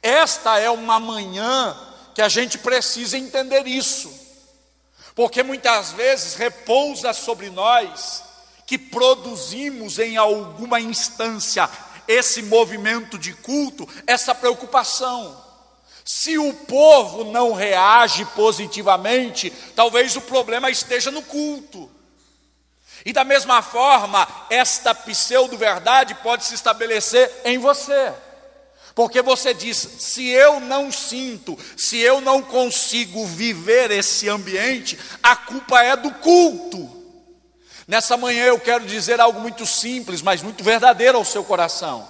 Esta 0.02 0.60
é 0.60 0.70
uma 0.70 1.00
manhã 1.00 1.76
que 2.14 2.22
a 2.22 2.30
gente 2.30 2.58
precisa 2.58 3.18
entender 3.18 3.68
isso, 3.68 4.14
porque 5.16 5.44
muitas 5.44 5.92
vezes 5.94 6.36
repousa 6.36 7.12
sobre 7.14 7.50
nós 7.50 8.25
que 8.66 8.78
produzimos 8.78 10.00
em 10.00 10.18
alguma 10.18 10.80
instância 10.80 11.70
esse 12.08 12.42
movimento 12.44 13.18
de 13.18 13.34
culto, 13.34 13.88
essa 14.06 14.34
preocupação. 14.34 15.44
Se 16.04 16.38
o 16.38 16.54
povo 16.54 17.24
não 17.24 17.54
reage 17.54 18.26
positivamente, 18.26 19.52
talvez 19.76 20.16
o 20.16 20.22
problema 20.22 20.70
esteja 20.70 21.10
no 21.10 21.22
culto. 21.22 21.90
E 23.04 23.12
da 23.12 23.24
mesma 23.24 23.62
forma, 23.62 24.28
esta 24.50 24.94
pseudo-verdade 24.94 26.16
pode 26.16 26.46
se 26.46 26.56
estabelecer 26.56 27.32
em 27.44 27.58
você. 27.58 28.14
Porque 28.96 29.22
você 29.22 29.54
diz: 29.54 29.78
se 29.78 30.28
eu 30.28 30.60
não 30.60 30.92
sinto, 30.92 31.58
se 31.76 31.98
eu 32.00 32.22
não 32.22 32.42
consigo 32.42 33.26
viver 33.26 33.92
esse 33.92 34.30
ambiente, 34.30 34.98
a 35.22 35.36
culpa 35.36 35.84
é 35.84 35.96
do 35.96 36.12
culto. 36.12 36.95
Nessa 37.88 38.18
manhã 38.18 38.46
eu 38.46 38.60
quero 38.60 38.86
dizer 38.86 39.20
algo 39.20 39.40
muito 39.40 39.66
simples, 39.66 40.22
mas 40.22 40.42
muito 40.42 40.64
verdadeiro 40.64 41.18
ao 41.18 41.26
seu 41.26 41.44
coração. 41.44 42.08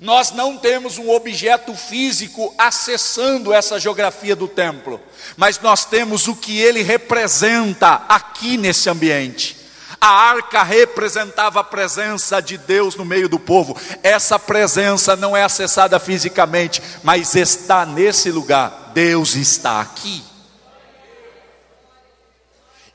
Nós 0.00 0.32
não 0.32 0.58
temos 0.58 0.98
um 0.98 1.08
objeto 1.10 1.72
físico 1.74 2.52
acessando 2.58 3.52
essa 3.52 3.78
geografia 3.78 4.34
do 4.34 4.48
templo, 4.48 5.00
mas 5.36 5.60
nós 5.60 5.84
temos 5.84 6.26
o 6.26 6.34
que 6.34 6.58
ele 6.58 6.82
representa 6.82 8.02
aqui 8.08 8.56
nesse 8.56 8.90
ambiente. 8.90 9.56
A 10.00 10.08
arca 10.08 10.62
representava 10.62 11.60
a 11.60 11.64
presença 11.64 12.42
de 12.42 12.58
Deus 12.58 12.96
no 12.96 13.04
meio 13.04 13.28
do 13.28 13.38
povo. 13.38 13.76
Essa 14.02 14.38
presença 14.38 15.14
não 15.16 15.36
é 15.36 15.44
acessada 15.44 15.98
fisicamente, 16.00 16.82
mas 17.02 17.34
está 17.36 17.86
nesse 17.86 18.30
lugar. 18.30 18.90
Deus 18.92 19.36
está 19.36 19.80
aqui. 19.80 20.22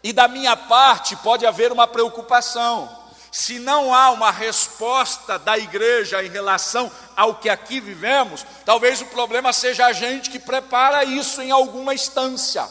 E 0.04 0.14
da 0.14 0.28
minha 0.28 0.56
parte 0.56 1.16
pode 1.18 1.46
haver 1.46 1.72
uma 1.72 1.88
preocupação. 1.88 2.98
Se 3.32 3.60
não 3.60 3.94
há 3.94 4.10
uma 4.12 4.32
resposta 4.32 5.38
da 5.38 5.58
igreja 5.58 6.24
em 6.24 6.30
relação 6.30 6.92
ao 7.16 7.36
que 7.36 7.50
aqui 7.50 7.80
vivemos, 7.80 8.46
talvez 8.66 9.02
o 9.02 9.06
problema 9.06 9.54
seja 9.54 9.86
a 9.86 9.94
gente 9.94 10.30
que 10.30 10.40
prepara 10.40 11.04
isso 11.04 11.42
em 11.42 11.52
alguma 11.52 11.94
instância. 11.94 12.68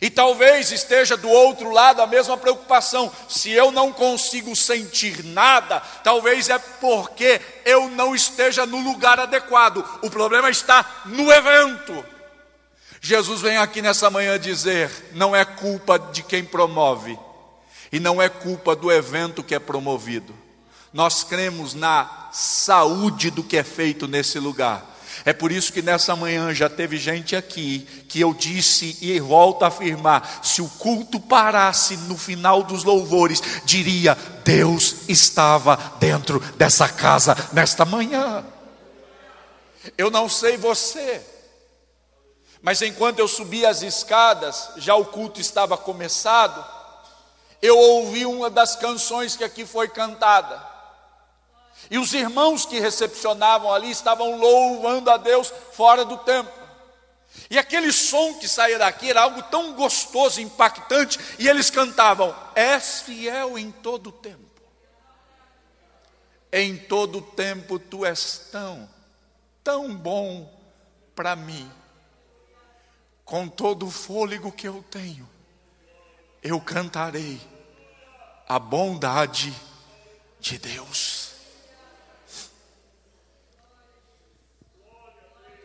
E 0.00 0.08
talvez 0.08 0.72
esteja 0.72 1.16
do 1.16 1.28
outro 1.28 1.70
lado 1.70 2.00
a 2.00 2.06
mesma 2.06 2.36
preocupação. 2.36 3.12
Se 3.28 3.50
eu 3.50 3.70
não 3.70 3.92
consigo 3.92 4.56
sentir 4.56 5.22
nada, 5.24 5.80
talvez 6.02 6.48
é 6.48 6.58
porque 6.58 7.40
eu 7.64 7.90
não 7.90 8.14
esteja 8.14 8.64
no 8.64 8.78
lugar 8.78 9.20
adequado. 9.20 9.84
O 10.02 10.10
problema 10.10 10.48
está 10.48 10.84
no 11.04 11.30
evento. 11.30 12.04
Jesus 13.04 13.40
vem 13.40 13.56
aqui 13.56 13.82
nessa 13.82 14.08
manhã 14.08 14.38
dizer: 14.38 14.88
não 15.12 15.34
é 15.34 15.44
culpa 15.44 15.98
de 15.98 16.22
quem 16.22 16.44
promove, 16.44 17.18
e 17.90 17.98
não 17.98 18.22
é 18.22 18.28
culpa 18.28 18.76
do 18.76 18.92
evento 18.92 19.42
que 19.42 19.56
é 19.56 19.58
promovido. 19.58 20.32
Nós 20.92 21.24
cremos 21.24 21.74
na 21.74 22.28
saúde 22.32 23.30
do 23.30 23.42
que 23.42 23.56
é 23.56 23.64
feito 23.64 24.06
nesse 24.06 24.38
lugar. 24.38 24.88
É 25.24 25.32
por 25.32 25.50
isso 25.50 25.72
que 25.72 25.82
nessa 25.82 26.14
manhã 26.14 26.54
já 26.54 26.68
teve 26.68 26.96
gente 26.96 27.34
aqui 27.34 27.86
que 28.08 28.20
eu 28.20 28.32
disse 28.32 28.96
e 29.00 29.18
volto 29.18 29.64
a 29.64 29.68
afirmar: 29.68 30.40
se 30.40 30.62
o 30.62 30.68
culto 30.68 31.18
parasse 31.18 31.96
no 31.96 32.16
final 32.16 32.62
dos 32.62 32.84
louvores, 32.84 33.42
diria: 33.64 34.16
Deus 34.44 35.08
estava 35.08 35.76
dentro 35.98 36.38
dessa 36.56 36.88
casa 36.88 37.36
nesta 37.52 37.84
manhã. 37.84 38.44
Eu 39.98 40.08
não 40.08 40.28
sei 40.28 40.56
você, 40.56 41.20
mas 42.62 42.80
enquanto 42.80 43.18
eu 43.18 43.26
subia 43.26 43.68
as 43.68 43.82
escadas, 43.82 44.70
já 44.76 44.94
o 44.94 45.04
culto 45.04 45.40
estava 45.40 45.76
começado, 45.76 46.64
eu 47.60 47.76
ouvi 47.76 48.24
uma 48.24 48.48
das 48.48 48.76
canções 48.76 49.34
que 49.34 49.42
aqui 49.42 49.66
foi 49.66 49.88
cantada. 49.88 50.64
E 51.90 51.98
os 51.98 52.14
irmãos 52.14 52.64
que 52.64 52.78
recepcionavam 52.78 53.72
ali 53.74 53.90
estavam 53.90 54.38
louvando 54.38 55.10
a 55.10 55.16
Deus 55.16 55.52
fora 55.72 56.04
do 56.04 56.16
templo. 56.18 56.62
E 57.50 57.58
aquele 57.58 57.92
som 57.92 58.34
que 58.34 58.46
saía 58.46 58.78
daqui 58.78 59.10
era 59.10 59.22
algo 59.22 59.42
tão 59.44 59.72
gostoso, 59.72 60.40
impactante, 60.40 61.18
e 61.40 61.48
eles 61.48 61.68
cantavam: 61.68 62.32
És 62.54 63.02
fiel 63.02 63.58
em 63.58 63.72
todo 63.72 64.08
o 64.08 64.12
tempo. 64.12 64.38
Em 66.52 66.76
todo 66.76 67.18
o 67.18 67.22
tempo 67.22 67.78
tu 67.78 68.06
és 68.06 68.48
tão, 68.52 68.88
tão 69.64 69.92
bom 69.92 70.48
para 71.16 71.34
mim 71.34 71.81
com 73.24 73.48
todo 73.48 73.86
o 73.86 73.90
fôlego 73.90 74.52
que 74.52 74.66
eu 74.66 74.84
tenho, 74.90 75.28
eu 76.42 76.60
cantarei 76.60 77.40
a 78.48 78.58
bondade 78.58 79.54
de 80.40 80.58
Deus. 80.58 81.30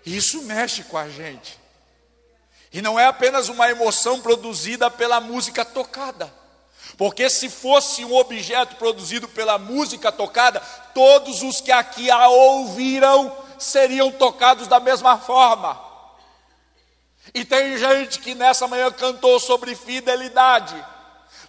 Isso 0.06 0.44
mexe 0.44 0.84
com 0.84 0.98
a 0.98 1.10
gente. 1.10 1.60
E 2.72 2.82
não 2.82 3.00
é 3.00 3.06
apenas 3.06 3.50
uma 3.50 3.70
emoção 3.70 4.22
produzida 4.22 4.90
pela 4.90 5.20
música 5.20 5.66
tocada. 5.66 6.34
Porque 6.98 7.30
se 7.30 7.50
fosse 7.50 8.06
um 8.06 8.16
objeto 8.16 8.76
produzido 8.78 9.28
pela 9.28 9.58
música 9.58 10.12
tocada, 10.12 10.62
todos 10.94 11.42
os 11.44 11.60
que 11.60 11.72
aqui 11.72 12.10
a 12.10 12.28
ouviram 12.28 13.36
seriam 13.60 14.12
tocados 14.12 14.68
da 14.68 14.80
mesma 14.80 15.18
forma. 15.18 15.87
E 17.34 17.44
tem 17.46 17.78
gente 17.78 18.20
que 18.20 18.34
nessa 18.36 18.68
manhã 18.68 18.92
cantou 18.92 19.40
sobre 19.40 19.76
fidelidade. 19.76 20.76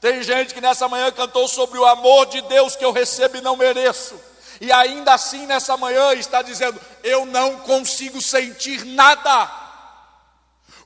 Tem 0.01 0.23
gente 0.23 0.55
que 0.55 0.61
nessa 0.61 0.89
manhã 0.89 1.11
cantou 1.11 1.49
sobre 1.49 1.79
o 1.79 1.87
amor 1.87 2.27
de 2.27 2.41
Deus 2.43 2.77
que 2.77 2.85
eu 2.85 2.93
recebo 2.93 3.37
e 3.37 3.41
não 3.41 3.57
mereço. 3.57 4.21
E 4.61 4.73
ainda 4.73 5.15
assim 5.15 5.47
nessa 5.47 5.77
manhã 5.77 6.13
está 6.15 6.43
dizendo: 6.43 6.81
eu 7.03 7.27
não 7.27 7.59
consigo 7.61 8.21
sentir 8.21 8.85
nada. 8.85 9.51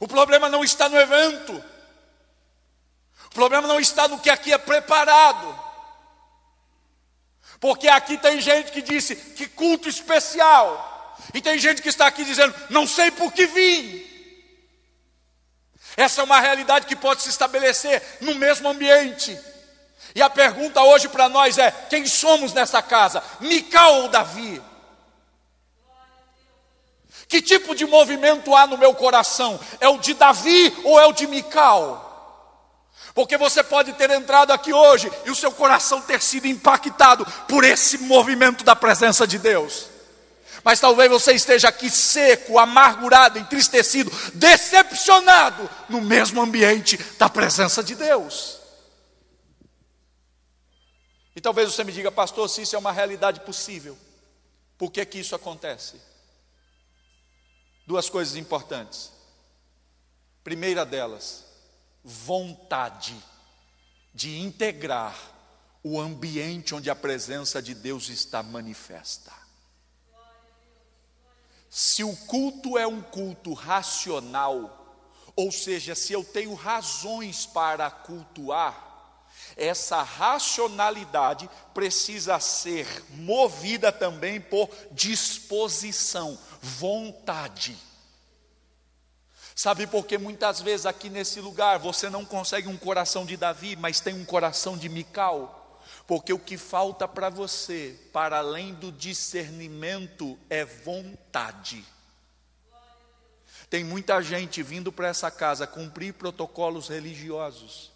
O 0.00 0.08
problema 0.08 0.48
não 0.48 0.64
está 0.64 0.88
no 0.88 0.98
evento. 0.98 1.64
O 3.26 3.34
problema 3.34 3.66
não 3.66 3.80
está 3.80 4.08
no 4.08 4.18
que 4.18 4.28
aqui 4.28 4.52
é 4.52 4.58
preparado. 4.58 5.58
Porque 7.60 7.88
aqui 7.88 8.18
tem 8.18 8.40
gente 8.40 8.72
que 8.72 8.82
disse 8.82 9.14
que 9.14 9.46
culto 9.46 9.88
especial. 9.88 11.16
E 11.32 11.40
tem 11.40 11.58
gente 11.58 11.80
que 11.80 11.88
está 11.88 12.06
aqui 12.06 12.24
dizendo: 12.24 12.54
não 12.68 12.86
sei 12.86 13.10
por 13.10 13.32
que 13.32 13.46
vim. 13.46 14.11
Essa 15.96 16.20
é 16.20 16.24
uma 16.24 16.40
realidade 16.40 16.86
que 16.86 16.96
pode 16.96 17.22
se 17.22 17.28
estabelecer 17.28 18.02
no 18.20 18.34
mesmo 18.34 18.68
ambiente. 18.68 19.38
E 20.14 20.22
a 20.22 20.28
pergunta 20.28 20.82
hoje 20.82 21.08
para 21.08 21.28
nós 21.28 21.58
é: 21.58 21.70
quem 21.90 22.06
somos 22.06 22.52
nessa 22.52 22.82
casa? 22.82 23.22
Mical 23.40 24.02
ou 24.02 24.08
Davi? 24.08 24.60
Que 27.28 27.40
tipo 27.40 27.74
de 27.74 27.86
movimento 27.86 28.54
há 28.54 28.66
no 28.66 28.76
meu 28.76 28.94
coração? 28.94 29.58
É 29.80 29.88
o 29.88 29.98
de 29.98 30.12
Davi 30.12 30.74
ou 30.84 31.00
é 31.00 31.06
o 31.06 31.12
de 31.12 31.26
Mical? 31.26 32.10
Porque 33.14 33.36
você 33.36 33.62
pode 33.62 33.92
ter 33.94 34.10
entrado 34.10 34.52
aqui 34.52 34.72
hoje 34.72 35.10
e 35.24 35.30
o 35.30 35.34
seu 35.34 35.52
coração 35.52 36.00
ter 36.00 36.20
sido 36.20 36.46
impactado 36.46 37.26
por 37.46 37.64
esse 37.64 37.98
movimento 37.98 38.64
da 38.64 38.74
presença 38.74 39.26
de 39.26 39.38
Deus. 39.38 39.91
Mas 40.64 40.78
talvez 40.78 41.10
você 41.10 41.32
esteja 41.32 41.68
aqui 41.68 41.90
seco, 41.90 42.58
amargurado, 42.58 43.38
entristecido, 43.38 44.10
decepcionado 44.34 45.68
no 45.88 46.00
mesmo 46.00 46.40
ambiente 46.40 46.96
da 47.18 47.28
presença 47.28 47.82
de 47.82 47.94
Deus. 47.94 48.60
E 51.34 51.40
talvez 51.40 51.72
você 51.72 51.82
me 51.82 51.92
diga, 51.92 52.12
pastor, 52.12 52.48
se 52.48 52.62
isso 52.62 52.76
é 52.76 52.78
uma 52.78 52.92
realidade 52.92 53.40
possível, 53.40 53.98
por 54.78 54.90
que 54.90 55.04
que 55.04 55.18
isso 55.18 55.34
acontece? 55.34 56.00
Duas 57.86 58.08
coisas 58.08 58.36
importantes. 58.36 59.10
Primeira 60.44 60.84
delas, 60.84 61.44
vontade 62.04 63.16
de 64.14 64.38
integrar 64.38 65.16
o 65.82 66.00
ambiente 66.00 66.74
onde 66.74 66.90
a 66.90 66.94
presença 66.94 67.60
de 67.60 67.74
Deus 67.74 68.08
está 68.08 68.42
manifesta. 68.42 69.41
Se 71.74 72.04
o 72.04 72.14
culto 72.14 72.76
é 72.76 72.86
um 72.86 73.00
culto 73.00 73.54
racional, 73.54 74.94
ou 75.34 75.50
seja, 75.50 75.94
se 75.94 76.12
eu 76.12 76.22
tenho 76.22 76.52
razões 76.52 77.46
para 77.46 77.90
cultuar, 77.90 79.24
essa 79.56 80.02
racionalidade 80.02 81.48
precisa 81.72 82.38
ser 82.40 82.86
movida 83.08 83.90
também 83.90 84.38
por 84.38 84.68
disposição, 84.90 86.38
vontade. 86.60 87.74
Sabe 89.56 89.86
por 89.86 90.04
que 90.04 90.18
muitas 90.18 90.60
vezes 90.60 90.84
aqui 90.84 91.08
nesse 91.08 91.40
lugar 91.40 91.78
você 91.78 92.10
não 92.10 92.22
consegue 92.22 92.68
um 92.68 92.76
coração 92.76 93.24
de 93.24 93.34
Davi, 93.34 93.76
mas 93.76 93.98
tem 93.98 94.12
um 94.12 94.26
coração 94.26 94.76
de 94.76 94.90
Mical? 94.90 95.61
Porque 96.06 96.32
o 96.32 96.38
que 96.38 96.56
falta 96.56 97.06
para 97.06 97.28
você, 97.28 97.98
para 98.12 98.38
além 98.38 98.74
do 98.74 98.90
discernimento, 98.90 100.38
é 100.50 100.64
vontade. 100.64 101.84
Tem 103.70 103.82
muita 103.82 104.20
gente 104.20 104.62
vindo 104.62 104.92
para 104.92 105.08
essa 105.08 105.30
casa 105.30 105.66
cumprir 105.66 106.12
protocolos 106.12 106.88
religiosos, 106.88 107.90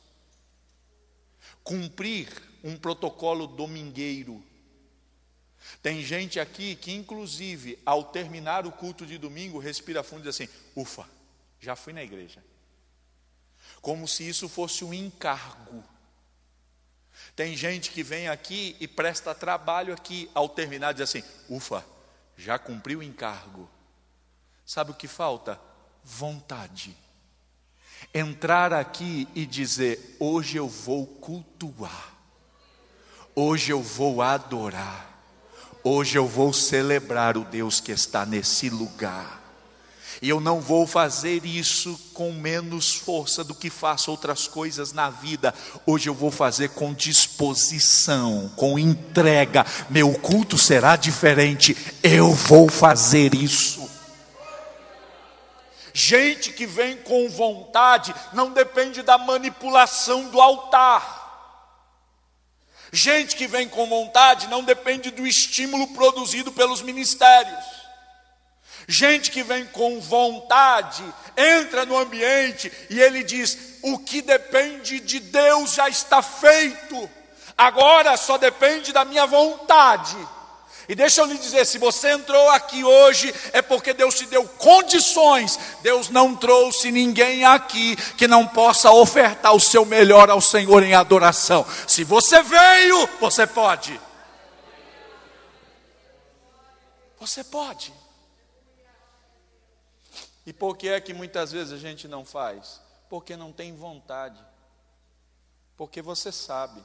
cumprir 1.63 2.29
um 2.65 2.77
protocolo 2.79 3.47
domingueiro. 3.47 4.43
Tem 5.83 6.03
gente 6.03 6.41
aqui 6.41 6.77
que, 6.77 6.93
inclusive, 6.93 7.79
ao 7.85 8.05
terminar 8.05 8.67
o 8.67 8.73
culto 8.73 9.05
de 9.05 9.19
domingo, 9.19 9.59
respira 9.59 10.03
fundo 10.03 10.21
e 10.21 10.23
diz 10.23 10.41
assim: 10.41 10.49
ufa, 10.75 11.07
já 11.61 11.77
fui 11.77 11.93
na 11.93 12.03
igreja. 12.03 12.43
Como 13.83 14.09
se 14.09 14.27
isso 14.27 14.49
fosse 14.49 14.85
um 14.85 14.95
encargo. 14.95 15.85
Tem 17.37 17.55
gente 17.55 17.91
que 17.91 18.03
vem 18.03 18.29
aqui 18.29 18.75
e 18.81 18.89
presta 18.89 19.35
trabalho 19.35 19.93
aqui, 19.93 20.31
ao 20.35 20.49
terminar, 20.49 20.93
diz 20.93 21.03
assim: 21.03 21.23
ufa, 21.51 21.85
já 22.35 22.59
cumpriu 22.59 23.01
o 23.01 23.03
encargo. 23.03 23.69
Sabe 24.65 24.91
o 24.91 24.95
que 24.95 25.07
falta? 25.07 25.61
Vontade. 26.03 26.97
Entrar 28.15 28.73
aqui 28.73 29.29
e 29.35 29.45
dizer: 29.45 30.17
hoje 30.19 30.57
eu 30.57 30.67
vou 30.67 31.07
cultuar, 31.07 32.15
hoje 33.35 33.71
eu 33.71 33.83
vou 33.83 34.23
adorar, 34.23 35.21
hoje 35.85 36.17
eu 36.17 36.27
vou 36.27 36.55
celebrar 36.55 37.37
o 37.37 37.45
Deus 37.45 37.81
que 37.81 37.93
está 37.93 38.25
nesse 38.25 38.71
lugar. 38.71 39.46
E 40.23 40.29
eu 40.29 40.41
não 40.41 40.61
vou 40.61 40.87
fazer 40.87 41.45
isso 41.45 41.99
com 42.15 42.33
menos 42.33 42.95
força 42.95 43.45
do 43.45 43.55
que 43.55 43.69
faço 43.69 44.11
outras 44.11 44.49
coisas 44.49 44.93
na 44.93 45.11
vida. 45.11 45.55
Hoje 45.85 46.09
eu 46.09 46.15
vou 46.15 46.31
fazer 46.31 46.71
com 46.71 46.95
disposição, 46.95 48.51
com 48.57 48.79
entrega. 48.79 49.67
Meu 49.91 50.15
culto 50.15 50.57
será 50.57 50.97
diferente. 50.97 51.77
Eu 52.03 52.33
vou 52.33 52.69
fazer 52.69 53.35
isso. 53.35 53.89
Gente 55.93 56.53
que 56.53 56.67
vem 56.67 56.97
com 56.97 57.29
vontade 57.29 58.15
não 58.33 58.51
depende 58.51 59.03
da 59.03 59.17
manipulação 59.17 60.29
do 60.29 60.41
altar. 60.41 61.25
Gente 62.93 63.37
que 63.37 63.47
vem 63.47 63.69
com 63.69 63.87
vontade 63.87 64.47
não 64.47 64.63
depende 64.63 65.11
do 65.11 65.27
estímulo 65.27 65.89
produzido 65.89 66.53
pelos 66.53 66.83
ministérios. 66.83 67.86
Gente 68.89 69.33
que 69.33 69.43
vem 69.43 69.65
com 69.67 70.01
vontade, 70.01 71.03
entra 71.37 71.85
no 71.85 71.97
ambiente 71.97 72.71
e 72.89 73.01
ele 73.01 73.25
diz: 73.25 73.59
o 73.83 73.99
que 73.99 74.23
depende 74.23 75.01
de 75.01 75.19
Deus 75.19 75.75
já 75.75 75.89
está 75.89 76.23
feito, 76.23 77.11
agora 77.59 78.17
só 78.17 78.39
depende 78.39 78.93
da 78.93 79.05
minha 79.05 79.27
vontade. 79.27 80.17
E 80.89 80.95
deixa 80.95 81.21
eu 81.21 81.27
lhe 81.27 81.37
dizer: 81.37 81.67
se 81.67 81.79
você 81.79 82.13
entrou 82.13 82.49
aqui 82.51 82.85
hoje, 82.85 83.35
é 83.53 83.61
porque 83.61 83.93
Deus 83.93 84.15
te 84.15 84.27
deu 84.27 84.47
condições, 84.47 85.59
Deus 85.83 86.09
não 86.09 86.37
trouxe 86.37 86.93
ninguém 86.93 87.45
aqui 87.45 87.97
que 88.17 88.29
não 88.29 88.47
possa 88.47 88.93
ofertar 88.93 89.53
o 89.53 89.61
seu 89.61 89.85
melhor 89.85 90.31
ao 90.31 90.41
Senhor 90.41 90.85
em 90.85 90.95
adoração. 90.95 91.67
Se 91.89 92.05
você 92.05 92.41
veio, 92.41 93.09
você 93.21 93.49
pode. 93.49 94.01
Você 97.19 97.43
pode. 97.43 97.93
E 100.47 100.53
por 100.53 100.77
que 100.77 100.89
é 100.89 101.01
que 101.01 101.13
muitas 101.13 101.51
vezes 101.51 101.73
a 101.73 101.77
gente 101.77 102.07
não 102.07 102.25
faz? 102.25 102.81
Porque 103.11 103.37
não 103.37 103.53
tem 103.53 103.75
vontade. 103.75 104.41
Porque 105.77 106.01
você 106.01 106.31
sabe. 106.31 106.81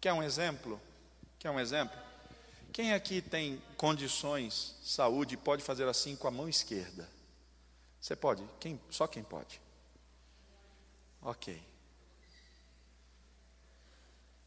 Quer 0.00 0.14
um 0.14 0.22
exemplo? 0.22 0.80
Quer 1.38 1.50
um 1.50 1.60
exemplo? 1.60 1.96
Quem 2.72 2.94
aqui 2.94 3.20
tem 3.20 3.62
condições, 3.76 4.74
saúde, 4.82 5.36
pode 5.36 5.62
fazer 5.62 5.86
assim 5.86 6.16
com 6.16 6.26
a 6.26 6.30
mão 6.30 6.48
esquerda? 6.48 7.08
Você 8.00 8.16
pode? 8.16 8.42
Quem? 8.58 8.80
Só 8.90 9.06
quem 9.06 9.22
pode. 9.22 9.60
Ok. 11.22 11.62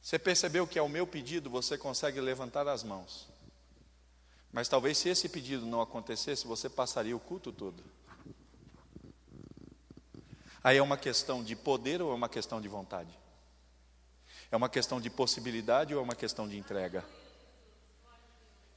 Você 0.01 0.17
percebeu 0.17 0.67
que 0.67 0.79
ao 0.79 0.89
meu 0.89 1.05
pedido 1.05 1.49
você 1.49 1.77
consegue 1.77 2.19
levantar 2.19 2.67
as 2.67 2.83
mãos. 2.83 3.27
Mas 4.51 4.67
talvez 4.67 4.97
se 4.97 5.09
esse 5.09 5.29
pedido 5.29 5.65
não 5.65 5.81
acontecesse, 5.81 6.47
você 6.47 6.69
passaria 6.69 7.15
o 7.15 7.19
culto 7.19 7.51
todo. 7.51 7.83
Aí 10.67 10.75
é 10.75 10.83
uma 10.83 10.97
questão 10.97 11.41
de 11.41 11.55
poder 11.55 12.01
ou 12.01 12.11
é 12.11 12.13
uma 12.13 12.27
questão 12.27 12.59
de 12.59 12.67
vontade? 12.67 13.07
É 14.51 14.57
uma 14.57 14.67
questão 14.67 14.99
de 14.99 15.09
possibilidade 15.09 15.95
ou 15.95 16.01
é 16.01 16.03
uma 16.03 16.13
questão 16.13 16.45
de 16.45 16.57
entrega? 16.57 17.05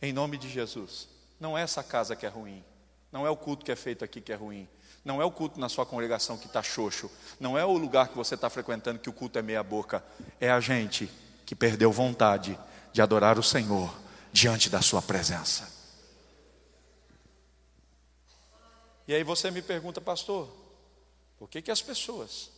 Em 0.01 0.13
nome 0.13 0.39
de 0.39 0.49
Jesus. 0.49 1.09
Não 1.41 1.59
é 1.59 1.63
essa 1.63 1.83
casa 1.83 2.15
que 2.15 2.25
é 2.25 2.29
ruim. 2.29 2.63
Não 3.11 3.27
é 3.27 3.31
o 3.31 3.37
culto 3.37 3.65
que 3.65 3.73
é 3.73 3.75
feito 3.75 4.05
aqui 4.05 4.21
que 4.21 4.33
é 4.33 4.37
ruim. 4.37 4.69
Não 5.05 5.21
é 5.21 5.25
o 5.25 5.33
culto 5.33 5.59
na 5.59 5.69
sua 5.69 5.85
congregação 5.85 6.39
que 6.39 6.47
está 6.47 6.63
xoxo. 6.63 7.11
Não 7.41 7.59
é 7.59 7.65
o 7.65 7.77
lugar 7.77 8.07
que 8.07 8.17
você 8.17 8.37
está 8.37 8.49
frequentando 8.49 9.01
que 9.01 9.11
o 9.11 9.13
culto 9.13 9.41
é 9.41 9.43
meia 9.43 9.65
boca. 9.65 10.01
É 10.41 10.49
a 10.49 10.61
gente 10.61 11.11
que 11.45 11.57
perdeu 11.57 11.91
vontade 11.91 12.57
de 12.93 13.03
adorar 13.03 13.37
o 13.37 13.43
Senhor 13.43 13.93
diante 14.33 14.71
da 14.71 14.81
sua 14.81 15.03
presença. 15.03 15.69
E 19.09 19.13
aí 19.13 19.25
você 19.25 19.51
me 19.51 19.61
pergunta, 19.61 20.01
pastor, 20.01 20.60
por 21.41 21.49
que, 21.49 21.63
que 21.63 21.71
as 21.71 21.81
pessoas 21.81 22.51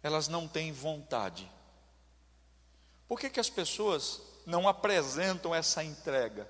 elas 0.00 0.28
não 0.28 0.46
têm 0.46 0.70
vontade? 0.70 1.50
Por 3.08 3.18
que, 3.18 3.28
que 3.28 3.40
as 3.40 3.50
pessoas 3.50 4.22
não 4.46 4.68
apresentam 4.68 5.52
essa 5.52 5.82
entrega? 5.82 6.48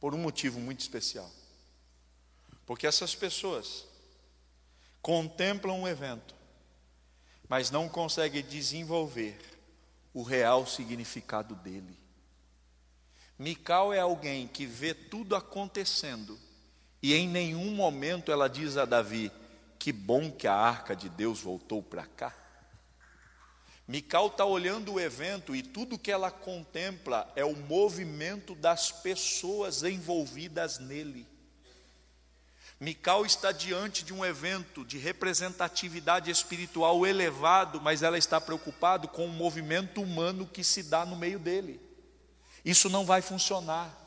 Por 0.00 0.16
um 0.16 0.18
motivo 0.18 0.58
muito 0.58 0.80
especial. 0.80 1.30
Porque 2.66 2.88
essas 2.88 3.14
pessoas 3.14 3.86
contemplam 5.00 5.80
um 5.80 5.86
evento, 5.86 6.34
mas 7.48 7.70
não 7.70 7.88
conseguem 7.88 8.42
desenvolver 8.42 9.38
o 10.12 10.24
real 10.24 10.66
significado 10.66 11.54
dele. 11.54 11.96
Mical 13.38 13.92
é 13.92 14.00
alguém 14.00 14.48
que 14.48 14.66
vê 14.66 14.92
tudo 14.92 15.36
acontecendo 15.36 16.49
e 17.02 17.14
em 17.14 17.28
nenhum 17.28 17.74
momento 17.74 18.30
ela 18.30 18.48
diz 18.48 18.76
a 18.76 18.84
Davi: 18.84 19.32
Que 19.78 19.92
bom 19.92 20.30
que 20.30 20.46
a 20.46 20.54
arca 20.54 20.94
de 20.94 21.08
Deus 21.08 21.40
voltou 21.40 21.82
para 21.82 22.06
cá. 22.06 22.34
Mical 23.90 24.28
está 24.28 24.44
olhando 24.44 24.92
o 24.92 25.00
evento 25.00 25.54
e 25.54 25.62
tudo 25.64 25.98
que 25.98 26.12
ela 26.12 26.30
contempla 26.30 27.30
é 27.34 27.44
o 27.44 27.56
movimento 27.56 28.54
das 28.54 28.92
pessoas 28.92 29.82
envolvidas 29.82 30.78
nele. 30.78 31.26
Mical 32.78 33.26
está 33.26 33.52
diante 33.52 34.04
de 34.04 34.14
um 34.14 34.24
evento 34.24 34.84
de 34.84 34.96
representatividade 34.96 36.30
espiritual 36.30 37.04
elevado, 37.04 37.80
mas 37.80 38.02
ela 38.02 38.16
está 38.16 38.40
preocupada 38.40 39.08
com 39.08 39.26
o 39.26 39.28
movimento 39.28 40.00
humano 40.00 40.46
que 40.46 40.62
se 40.62 40.84
dá 40.84 41.04
no 41.04 41.16
meio 41.16 41.38
dele. 41.38 41.80
Isso 42.64 42.88
não 42.88 43.04
vai 43.04 43.20
funcionar. 43.20 43.99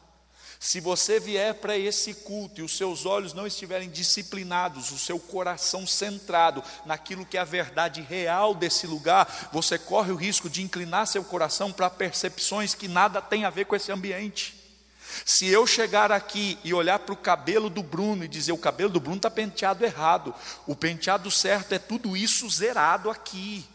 Se 0.63 0.80
você 0.80 1.19
vier 1.19 1.56
para 1.56 1.78
esse 1.78 2.13
culto 2.13 2.62
e 2.62 2.63
os 2.63 2.78
seus 2.78 3.06
olhos 3.06 3.34
não 3.34 3.45
estiverem 3.45 3.89
disciplinados, 3.89 4.91
o 4.91 4.97
seu 4.97 5.19
coração 5.19 5.86
centrado 5.86 6.63
naquilo 6.86 7.26
que 7.26 7.36
é 7.38 7.41
a 7.41 7.43
verdade 7.43 7.99
real 7.99 8.56
desse 8.56 8.88
lugar, 8.88 9.49
você 9.52 9.78
corre 9.78 10.13
o 10.13 10.15
risco 10.15 10.49
de 10.49 10.62
inclinar 10.62 11.06
seu 11.06 11.21
coração 11.21 11.69
para 11.69 11.89
percepções 11.89 12.73
que 12.73 12.88
nada 12.88 13.21
tem 13.21 13.43
a 13.43 13.49
ver 13.49 13.65
com 13.65 13.76
esse 13.76 13.91
ambiente. 13.91 14.56
Se 15.26 15.47
eu 15.49 15.67
chegar 15.67 16.13
aqui 16.13 16.58
e 16.63 16.73
olhar 16.73 16.99
para 16.99 17.13
o 17.13 17.17
cabelo 17.17 17.69
do 17.69 17.84
Bruno 17.84 18.23
e 18.23 18.30
dizer 18.30 18.54
o 18.54 18.58
cabelo 18.58 18.89
do 18.89 19.02
Bruno 19.02 19.17
está 19.17 19.30
penteado 19.30 19.84
errado, 19.84 20.34
o 20.65 20.78
penteado 20.78 21.30
certo 21.30 21.73
é 21.73 21.78
tudo 21.78 22.15
isso 22.15 22.49
zerado 22.49 23.10
aqui. 23.10 23.67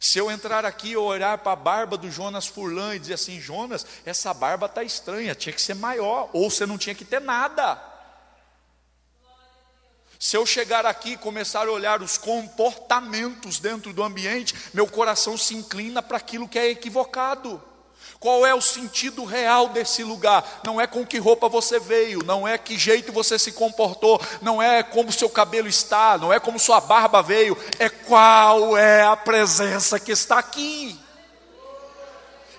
Se 0.00 0.18
eu 0.18 0.30
entrar 0.30 0.64
aqui 0.64 0.92
e 0.92 0.96
olhar 0.96 1.36
para 1.36 1.52
a 1.52 1.56
barba 1.56 1.98
do 1.98 2.10
Jonas 2.10 2.46
Furlan 2.46 2.94
e 2.94 2.98
dizer 2.98 3.14
assim, 3.14 3.38
Jonas, 3.38 3.86
essa 4.06 4.32
barba 4.32 4.64
está 4.64 4.82
estranha, 4.82 5.34
tinha 5.34 5.52
que 5.52 5.60
ser 5.60 5.74
maior, 5.74 6.30
ou 6.32 6.48
você 6.48 6.64
não 6.64 6.78
tinha 6.78 6.94
que 6.94 7.04
ter 7.04 7.20
nada. 7.20 7.78
Se 10.18 10.36
eu 10.38 10.46
chegar 10.46 10.86
aqui 10.86 11.12
e 11.12 11.16
começar 11.18 11.66
a 11.66 11.70
olhar 11.70 12.00
os 12.00 12.16
comportamentos 12.16 13.60
dentro 13.60 13.92
do 13.92 14.02
ambiente, 14.02 14.54
meu 14.72 14.86
coração 14.86 15.36
se 15.36 15.54
inclina 15.54 16.02
para 16.02 16.16
aquilo 16.16 16.48
que 16.48 16.58
é 16.58 16.70
equivocado. 16.70 17.62
Qual 18.20 18.44
é 18.44 18.54
o 18.54 18.60
sentido 18.60 19.24
real 19.24 19.70
desse 19.70 20.04
lugar? 20.04 20.60
Não 20.62 20.78
é 20.78 20.86
com 20.86 21.06
que 21.06 21.16
roupa 21.16 21.48
você 21.48 21.80
veio, 21.80 22.22
não 22.22 22.46
é 22.46 22.58
que 22.58 22.78
jeito 22.78 23.10
você 23.10 23.38
se 23.38 23.50
comportou, 23.52 24.20
não 24.42 24.62
é 24.62 24.82
como 24.82 25.10
seu 25.10 25.30
cabelo 25.30 25.66
está, 25.66 26.18
não 26.18 26.30
é 26.30 26.38
como 26.38 26.58
sua 26.58 26.82
barba 26.82 27.22
veio, 27.22 27.56
é 27.78 27.88
qual 27.88 28.76
é 28.76 29.02
a 29.02 29.16
presença 29.16 29.98
que 29.98 30.12
está 30.12 30.38
aqui. 30.38 31.00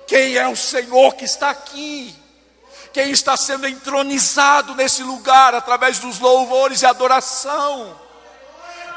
Quem 0.08 0.36
é 0.36 0.47
o 0.47 0.56
Senhor 0.56 1.13
que 1.13 1.26
está 1.26 1.52
aqui? 1.52 2.15
Quem 2.91 3.12
está 3.12 3.38
sendo 3.38 3.67
entronizado 3.67 4.74
nesse 4.74 5.04
lugar 5.04 5.54
através 5.54 6.00
dos 6.00 6.17
louvores 6.17 6.82
e 6.82 6.88
adoração? 6.88 8.01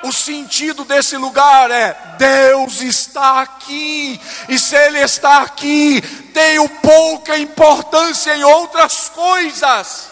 O 0.04 0.12
sentido 0.12 0.84
desse 0.84 1.16
lugar 1.16 1.70
é: 1.70 1.96
Deus 2.18 2.82
está 2.82 3.40
aqui, 3.40 4.20
e 4.50 4.58
se 4.58 4.76
Ele 4.76 5.00
está 5.00 5.40
aqui, 5.40 6.02
tenho 6.34 6.68
pouca 6.68 7.38
importância 7.38 8.36
em 8.36 8.44
outras 8.44 9.08
coisas. 9.08 10.10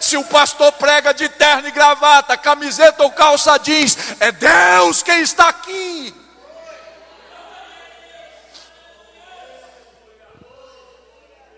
Se 0.00 0.16
o 0.16 0.24
pastor 0.24 0.72
prega 0.72 1.12
de 1.12 1.28
terno 1.28 1.68
e 1.68 1.70
gravata, 1.70 2.38
camiseta 2.38 3.02
ou 3.02 3.10
calça 3.10 3.58
jeans, 3.58 3.98
é 4.18 4.32
Deus 4.32 5.02
quem 5.02 5.20
está 5.20 5.48
aqui. 5.50 6.14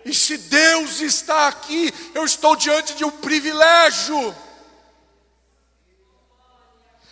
E 0.03 0.13
se 0.13 0.37
Deus 0.37 0.99
está 0.99 1.47
aqui, 1.47 1.93
eu 2.13 2.25
estou 2.25 2.57
diante 2.57 2.95
de 2.95 3.05
um 3.05 3.11
privilégio 3.11 4.35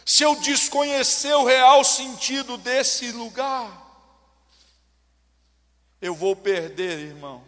se 0.10 0.24
eu 0.24 0.36
desconhecer 0.39 1.36
o 1.36 1.45
real 1.45 1.84
sentido 1.84 2.58
desse 2.58 3.12
lugar, 3.12 3.69
eu 6.02 6.15
vou 6.15 6.36
perder, 6.36 6.98
irmão, 6.98 7.43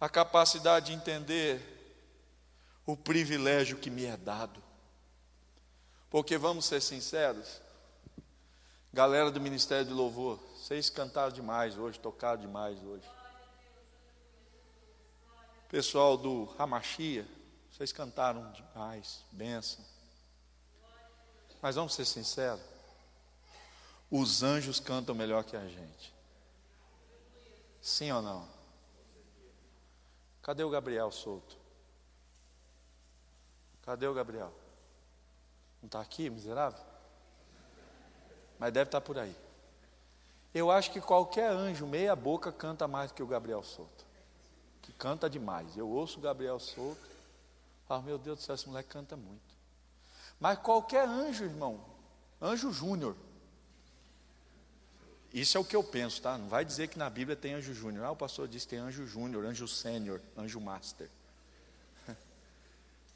a 0.00 0.08
capacidade 0.08 0.86
de 0.86 0.92
entender 0.92 1.62
o 2.84 2.96
privilégio 2.96 3.78
que 3.78 3.90
me 3.90 4.04
é 4.06 4.16
dado. 4.16 4.60
Porque 6.10 6.36
vamos 6.36 6.64
ser 6.64 6.82
sinceros, 6.82 7.60
galera 8.92 9.30
do 9.30 9.40
Ministério 9.40 9.86
de 9.86 9.92
Louvor, 9.92 10.40
vocês 10.56 10.90
cantaram 10.90 11.30
demais 11.30 11.78
hoje, 11.78 12.00
tocaram 12.00 12.40
demais 12.40 12.76
hoje. 12.82 13.08
Pessoal 15.68 16.16
do 16.16 16.46
Ramachia, 16.58 17.24
vocês 17.70 17.92
cantaram 17.92 18.50
demais, 18.50 19.20
benção. 19.30 19.93
Mas 21.64 21.76
vamos 21.76 21.94
ser 21.94 22.04
sinceros: 22.04 22.60
os 24.10 24.42
anjos 24.42 24.78
cantam 24.78 25.14
melhor 25.14 25.44
que 25.44 25.56
a 25.56 25.66
gente. 25.66 26.12
Sim 27.80 28.12
ou 28.12 28.20
não? 28.20 28.46
Cadê 30.42 30.62
o 30.62 30.68
Gabriel 30.68 31.10
solto? 31.10 31.56
Cadê 33.80 34.06
o 34.06 34.12
Gabriel? 34.12 34.52
Não 35.80 35.86
está 35.86 36.02
aqui, 36.02 36.28
miserável? 36.28 36.84
Mas 38.58 38.70
deve 38.70 38.88
estar 38.88 39.00
tá 39.00 39.06
por 39.06 39.18
aí. 39.18 39.34
Eu 40.52 40.70
acho 40.70 40.90
que 40.90 41.00
qualquer 41.00 41.50
anjo, 41.50 41.86
meia 41.86 42.14
boca, 42.14 42.52
canta 42.52 42.86
mais 42.86 43.10
do 43.10 43.14
que 43.14 43.22
o 43.22 43.26
Gabriel 43.26 43.62
solto. 43.62 44.04
Que 44.82 44.92
canta 44.92 45.30
demais. 45.30 45.78
Eu 45.78 45.88
ouço 45.88 46.18
o 46.18 46.22
Gabriel 46.22 46.60
solto. 46.60 47.00
Ah, 47.88 48.02
meu 48.02 48.18
Deus 48.18 48.40
do 48.40 48.42
céu, 48.42 48.54
esse 48.54 48.68
moleque 48.68 48.90
canta 48.90 49.16
muito. 49.16 49.53
Mas 50.38 50.58
qualquer 50.58 51.08
anjo, 51.08 51.44
irmão, 51.44 51.84
anjo 52.40 52.72
júnior. 52.72 53.16
Isso 55.32 55.56
é 55.58 55.60
o 55.60 55.64
que 55.64 55.74
eu 55.74 55.82
penso, 55.82 56.22
tá? 56.22 56.38
Não 56.38 56.48
vai 56.48 56.64
dizer 56.64 56.86
que 56.86 56.96
na 56.96 57.10
Bíblia 57.10 57.36
tem 57.36 57.54
anjo 57.54 57.74
júnior. 57.74 58.04
Ah, 58.04 58.12
o 58.12 58.16
pastor 58.16 58.46
disse 58.46 58.66
que 58.66 58.76
tem 58.76 58.78
anjo 58.78 59.04
júnior, 59.04 59.44
anjo 59.44 59.66
sênior, 59.66 60.20
anjo 60.38 60.60
master. 60.60 61.08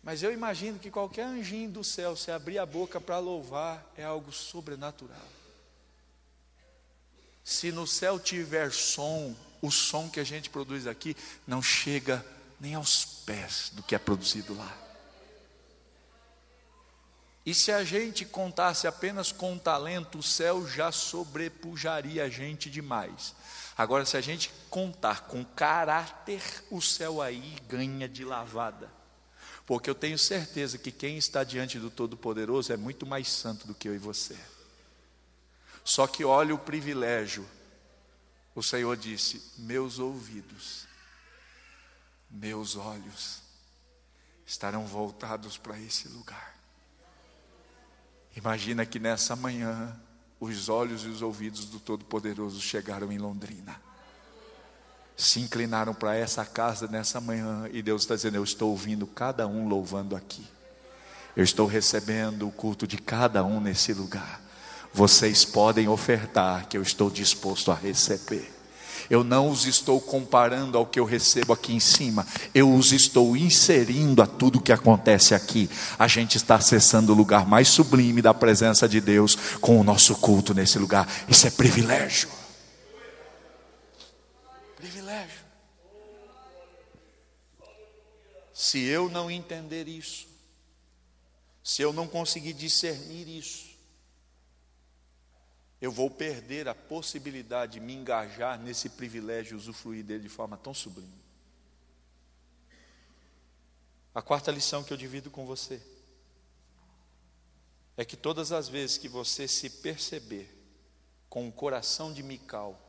Mas 0.02 0.20
eu 0.20 0.32
imagino 0.32 0.80
que 0.80 0.90
qualquer 0.90 1.22
anjinho 1.22 1.70
do 1.70 1.84
céu, 1.84 2.16
se 2.16 2.32
abrir 2.32 2.58
a 2.58 2.66
boca 2.66 3.00
para 3.00 3.20
louvar, 3.20 3.88
é 3.96 4.02
algo 4.02 4.32
sobrenatural. 4.32 5.28
Se 7.44 7.70
no 7.70 7.86
céu 7.86 8.18
tiver 8.18 8.72
som, 8.72 9.34
o 9.62 9.70
som 9.70 10.10
que 10.10 10.18
a 10.18 10.24
gente 10.24 10.50
produz 10.50 10.88
aqui 10.88 11.16
não 11.46 11.62
chega 11.62 12.24
nem 12.60 12.74
aos 12.74 13.04
pés 13.04 13.70
do 13.74 13.82
que 13.82 13.94
é 13.94 13.98
produzido 13.98 14.56
lá. 14.56 14.87
E 17.48 17.54
se 17.54 17.72
a 17.72 17.82
gente 17.82 18.26
contasse 18.26 18.86
apenas 18.86 19.32
com 19.32 19.56
talento, 19.56 20.18
o 20.18 20.22
céu 20.22 20.68
já 20.68 20.92
sobrepujaria 20.92 22.24
a 22.24 22.28
gente 22.28 22.68
demais. 22.68 23.34
Agora, 23.74 24.04
se 24.04 24.18
a 24.18 24.20
gente 24.20 24.52
contar 24.68 25.22
com 25.22 25.42
caráter, 25.42 26.42
o 26.70 26.82
céu 26.82 27.22
aí 27.22 27.56
ganha 27.66 28.06
de 28.06 28.22
lavada. 28.22 28.92
Porque 29.64 29.88
eu 29.88 29.94
tenho 29.94 30.18
certeza 30.18 30.76
que 30.76 30.92
quem 30.92 31.16
está 31.16 31.42
diante 31.42 31.78
do 31.78 31.88
Todo-Poderoso 31.90 32.70
é 32.70 32.76
muito 32.76 33.06
mais 33.06 33.30
santo 33.30 33.66
do 33.66 33.74
que 33.74 33.88
eu 33.88 33.94
e 33.94 33.98
você. 33.98 34.36
Só 35.82 36.06
que 36.06 36.26
olha 36.26 36.54
o 36.54 36.58
privilégio. 36.58 37.48
O 38.54 38.62
Senhor 38.62 38.94
disse: 38.94 39.54
Meus 39.56 39.98
ouvidos, 39.98 40.86
meus 42.28 42.76
olhos 42.76 43.40
estarão 44.44 44.86
voltados 44.86 45.56
para 45.56 45.80
esse 45.80 46.08
lugar. 46.08 46.57
Imagina 48.38 48.86
que 48.86 49.00
nessa 49.00 49.34
manhã 49.34 49.92
os 50.38 50.68
olhos 50.68 51.02
e 51.02 51.08
os 51.08 51.22
ouvidos 51.22 51.64
do 51.64 51.80
Todo-Poderoso 51.80 52.60
chegaram 52.60 53.10
em 53.10 53.18
Londrina. 53.18 53.74
Se 55.16 55.40
inclinaram 55.40 55.92
para 55.92 56.14
essa 56.14 56.46
casa 56.46 56.86
nessa 56.86 57.20
manhã 57.20 57.68
e 57.72 57.82
Deus 57.82 58.02
está 58.02 58.14
dizendo: 58.14 58.36
Eu 58.36 58.44
estou 58.44 58.70
ouvindo 58.70 59.08
cada 59.08 59.48
um 59.48 59.66
louvando 59.66 60.14
aqui. 60.14 60.46
Eu 61.34 61.42
estou 61.42 61.66
recebendo 61.66 62.46
o 62.46 62.52
culto 62.52 62.86
de 62.86 62.96
cada 62.96 63.42
um 63.44 63.60
nesse 63.60 63.92
lugar. 63.92 64.40
Vocês 64.94 65.44
podem 65.44 65.88
ofertar, 65.88 66.68
que 66.68 66.78
eu 66.78 66.82
estou 66.82 67.10
disposto 67.10 67.72
a 67.72 67.74
receber. 67.74 68.57
Eu 69.08 69.22
não 69.22 69.50
os 69.50 69.66
estou 69.66 70.00
comparando 70.00 70.78
ao 70.78 70.86
que 70.86 70.98
eu 70.98 71.04
recebo 71.04 71.52
aqui 71.52 71.72
em 71.72 71.80
cima, 71.80 72.26
eu 72.54 72.72
os 72.74 72.92
estou 72.92 73.36
inserindo 73.36 74.22
a 74.22 74.26
tudo 74.26 74.60
que 74.60 74.72
acontece 74.72 75.34
aqui. 75.34 75.68
A 75.98 76.08
gente 76.08 76.36
está 76.36 76.56
acessando 76.56 77.12
o 77.12 77.16
lugar 77.16 77.46
mais 77.46 77.68
sublime 77.68 78.22
da 78.22 78.34
presença 78.34 78.88
de 78.88 79.00
Deus 79.00 79.36
com 79.60 79.80
o 79.80 79.84
nosso 79.84 80.14
culto 80.16 80.54
nesse 80.54 80.78
lugar. 80.78 81.08
Isso 81.28 81.46
é 81.46 81.50
privilégio. 81.50 82.28
Privilégio. 84.76 85.38
Se 88.52 88.82
eu 88.82 89.08
não 89.08 89.30
entender 89.30 89.86
isso, 89.86 90.26
se 91.62 91.82
eu 91.82 91.92
não 91.92 92.08
conseguir 92.08 92.54
discernir 92.54 93.28
isso, 93.28 93.67
eu 95.80 95.92
vou 95.92 96.10
perder 96.10 96.68
a 96.68 96.74
possibilidade 96.74 97.74
de 97.74 97.80
me 97.80 97.94
engajar 97.94 98.58
nesse 98.58 98.88
privilégio 98.88 99.54
e 99.54 99.56
usufruir 99.56 100.04
dele 100.04 100.24
de 100.24 100.28
forma 100.28 100.56
tão 100.56 100.74
sublime. 100.74 101.18
A 104.12 104.20
quarta 104.20 104.50
lição 104.50 104.82
que 104.82 104.92
eu 104.92 104.96
divido 104.96 105.30
com 105.30 105.46
você 105.46 105.80
é 107.96 108.04
que 108.04 108.16
todas 108.16 108.50
as 108.50 108.68
vezes 108.68 108.98
que 108.98 109.08
você 109.08 109.46
se 109.46 109.70
perceber 109.70 110.52
com 111.28 111.46
o 111.46 111.52
coração 111.52 112.12
de 112.12 112.22
Mical, 112.22 112.80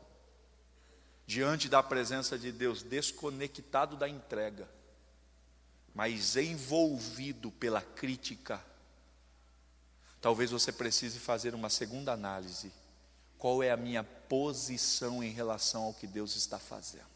diante 1.28 1.70
da 1.70 1.84
presença 1.84 2.40
de 2.40 2.52
Deus, 2.52 2.82
desconectado 2.82 3.96
da 3.96 4.10
entrega, 4.10 4.68
mas 5.94 6.36
envolvido 6.36 7.52
pela 7.52 7.82
crítica, 7.82 8.64
talvez 10.20 10.50
você 10.50 10.72
precise 10.72 11.20
fazer 11.20 11.54
uma 11.54 11.70
segunda 11.70 12.12
análise 12.12 12.72
qual 13.40 13.64
é 13.64 13.72
a 13.72 13.78
minha 13.78 14.04
posição 14.04 15.24
em 15.24 15.32
relação 15.32 15.84
ao 15.84 15.94
que 15.94 16.06
Deus 16.06 16.36
está 16.36 16.60
fazendo. 16.60 17.08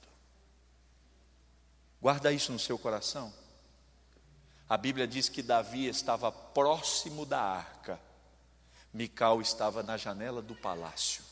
Guarda 2.01 2.31
isso 2.31 2.51
no 2.51 2.59
seu 2.59 2.79
coração. 2.79 3.31
A 4.67 4.77
Bíblia 4.77 5.07
diz 5.07 5.29
que 5.29 5.43
Davi 5.43 5.85
estava 5.85 6.31
próximo 6.31 7.25
da 7.25 7.39
arca, 7.39 7.99
Mical 8.93 9.41
estava 9.41 9.83
na 9.83 9.97
janela 9.97 10.41
do 10.41 10.55
palácio. 10.55 11.23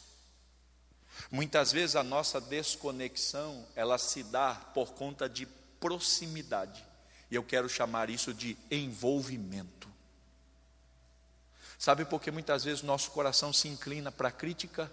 Muitas 1.30 1.72
vezes 1.72 1.96
a 1.96 2.04
nossa 2.04 2.42
desconexão, 2.42 3.66
ela 3.76 3.98
se 3.98 4.24
dá 4.24 4.56
por 4.74 4.94
conta 4.94 5.28
de 5.28 5.46
proximidade. 5.80 6.86
E 7.30 7.36
eu 7.36 7.44
quero 7.44 7.70
chamar 7.70 8.10
isso 8.10 8.34
de 8.34 8.58
envolvimento. 8.70 9.91
Sabe 11.82 12.06
por 12.06 12.22
que 12.22 12.30
muitas 12.30 12.64
vezes 12.64 12.84
nosso 12.84 13.10
coração 13.10 13.52
se 13.52 13.68
inclina 13.68 14.12
para 14.12 14.28
a 14.28 14.32
crítica? 14.32 14.92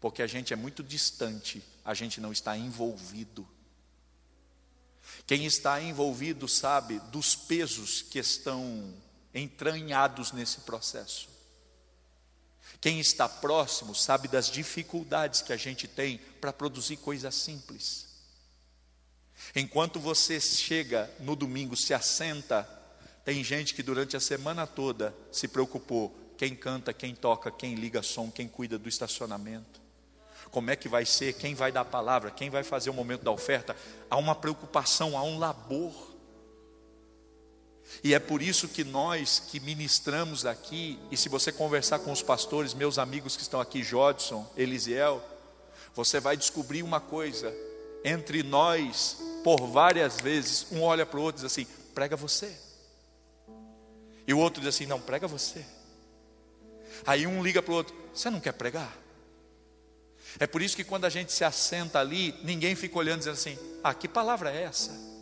Porque 0.00 0.22
a 0.22 0.26
gente 0.26 0.50
é 0.50 0.56
muito 0.56 0.82
distante, 0.82 1.62
a 1.84 1.92
gente 1.92 2.22
não 2.22 2.32
está 2.32 2.56
envolvido. 2.56 3.46
Quem 5.26 5.44
está 5.44 5.78
envolvido 5.78 6.48
sabe 6.48 7.00
dos 7.10 7.36
pesos 7.36 8.00
que 8.00 8.18
estão 8.18 8.94
entranhados 9.34 10.32
nesse 10.32 10.60
processo. 10.60 11.28
Quem 12.80 12.98
está 12.98 13.28
próximo 13.28 13.94
sabe 13.94 14.26
das 14.26 14.46
dificuldades 14.46 15.42
que 15.42 15.52
a 15.52 15.58
gente 15.58 15.86
tem 15.86 16.16
para 16.40 16.50
produzir 16.50 16.96
coisas 16.96 17.34
simples. 17.34 18.06
Enquanto 19.54 20.00
você 20.00 20.40
chega 20.40 21.14
no 21.20 21.36
domingo, 21.36 21.76
se 21.76 21.92
assenta, 21.92 22.66
tem 23.22 23.44
gente 23.44 23.74
que 23.74 23.82
durante 23.82 24.16
a 24.16 24.20
semana 24.20 24.66
toda 24.66 25.14
se 25.30 25.46
preocupou: 25.46 26.21
quem 26.36 26.54
canta, 26.54 26.92
quem 26.92 27.14
toca, 27.14 27.50
quem 27.50 27.74
liga 27.74 28.02
som, 28.02 28.30
quem 28.30 28.48
cuida 28.48 28.78
do 28.78 28.88
estacionamento. 28.88 29.80
Como 30.50 30.70
é 30.70 30.76
que 30.76 30.88
vai 30.88 31.06
ser, 31.06 31.32
quem 31.34 31.54
vai 31.54 31.72
dar 31.72 31.80
a 31.80 31.84
palavra, 31.84 32.30
quem 32.30 32.50
vai 32.50 32.62
fazer 32.62 32.90
o 32.90 32.94
momento 32.94 33.22
da 33.22 33.30
oferta. 33.30 33.74
Há 34.10 34.16
uma 34.16 34.34
preocupação, 34.34 35.16
há 35.16 35.22
um 35.22 35.38
labor. 35.38 35.92
E 38.04 38.14
é 38.14 38.18
por 38.18 38.42
isso 38.42 38.68
que 38.68 38.84
nós 38.84 39.38
que 39.38 39.60
ministramos 39.60 40.44
aqui, 40.44 40.98
e 41.10 41.16
se 41.16 41.28
você 41.28 41.50
conversar 41.50 42.00
com 42.00 42.12
os 42.12 42.22
pastores, 42.22 42.74
meus 42.74 42.98
amigos 42.98 43.36
que 43.36 43.42
estão 43.42 43.60
aqui, 43.60 43.82
Jodson, 43.82 44.46
Elisiel, 44.56 45.22
você 45.94 46.20
vai 46.20 46.36
descobrir 46.36 46.82
uma 46.82 47.00
coisa: 47.00 47.52
entre 48.04 48.42
nós, 48.42 49.18
por 49.42 49.66
várias 49.66 50.20
vezes, 50.20 50.66
um 50.70 50.82
olha 50.82 51.06
para 51.06 51.18
o 51.18 51.22
outro 51.22 51.42
e 51.42 51.44
diz 51.44 51.52
assim: 51.52 51.66
prega 51.94 52.16
você. 52.16 52.54
E 54.26 54.34
o 54.34 54.38
outro 54.38 54.60
diz 54.60 54.74
assim: 54.74 54.86
não, 54.86 55.00
prega 55.00 55.26
você. 55.26 55.64
Aí 57.06 57.26
um 57.26 57.42
liga 57.42 57.62
para 57.62 57.72
o 57.72 57.76
outro: 57.76 57.94
você 58.12 58.30
não 58.30 58.40
quer 58.40 58.52
pregar? 58.52 58.96
É 60.38 60.46
por 60.46 60.62
isso 60.62 60.76
que 60.76 60.84
quando 60.84 61.04
a 61.04 61.10
gente 61.10 61.32
se 61.32 61.44
assenta 61.44 61.98
ali, 61.98 62.34
ninguém 62.42 62.74
fica 62.74 62.98
olhando 62.98 63.18
dizendo 63.18 63.34
assim: 63.34 63.58
ah, 63.82 63.94
que 63.94 64.08
palavra 64.08 64.50
é 64.50 64.62
essa? 64.62 65.12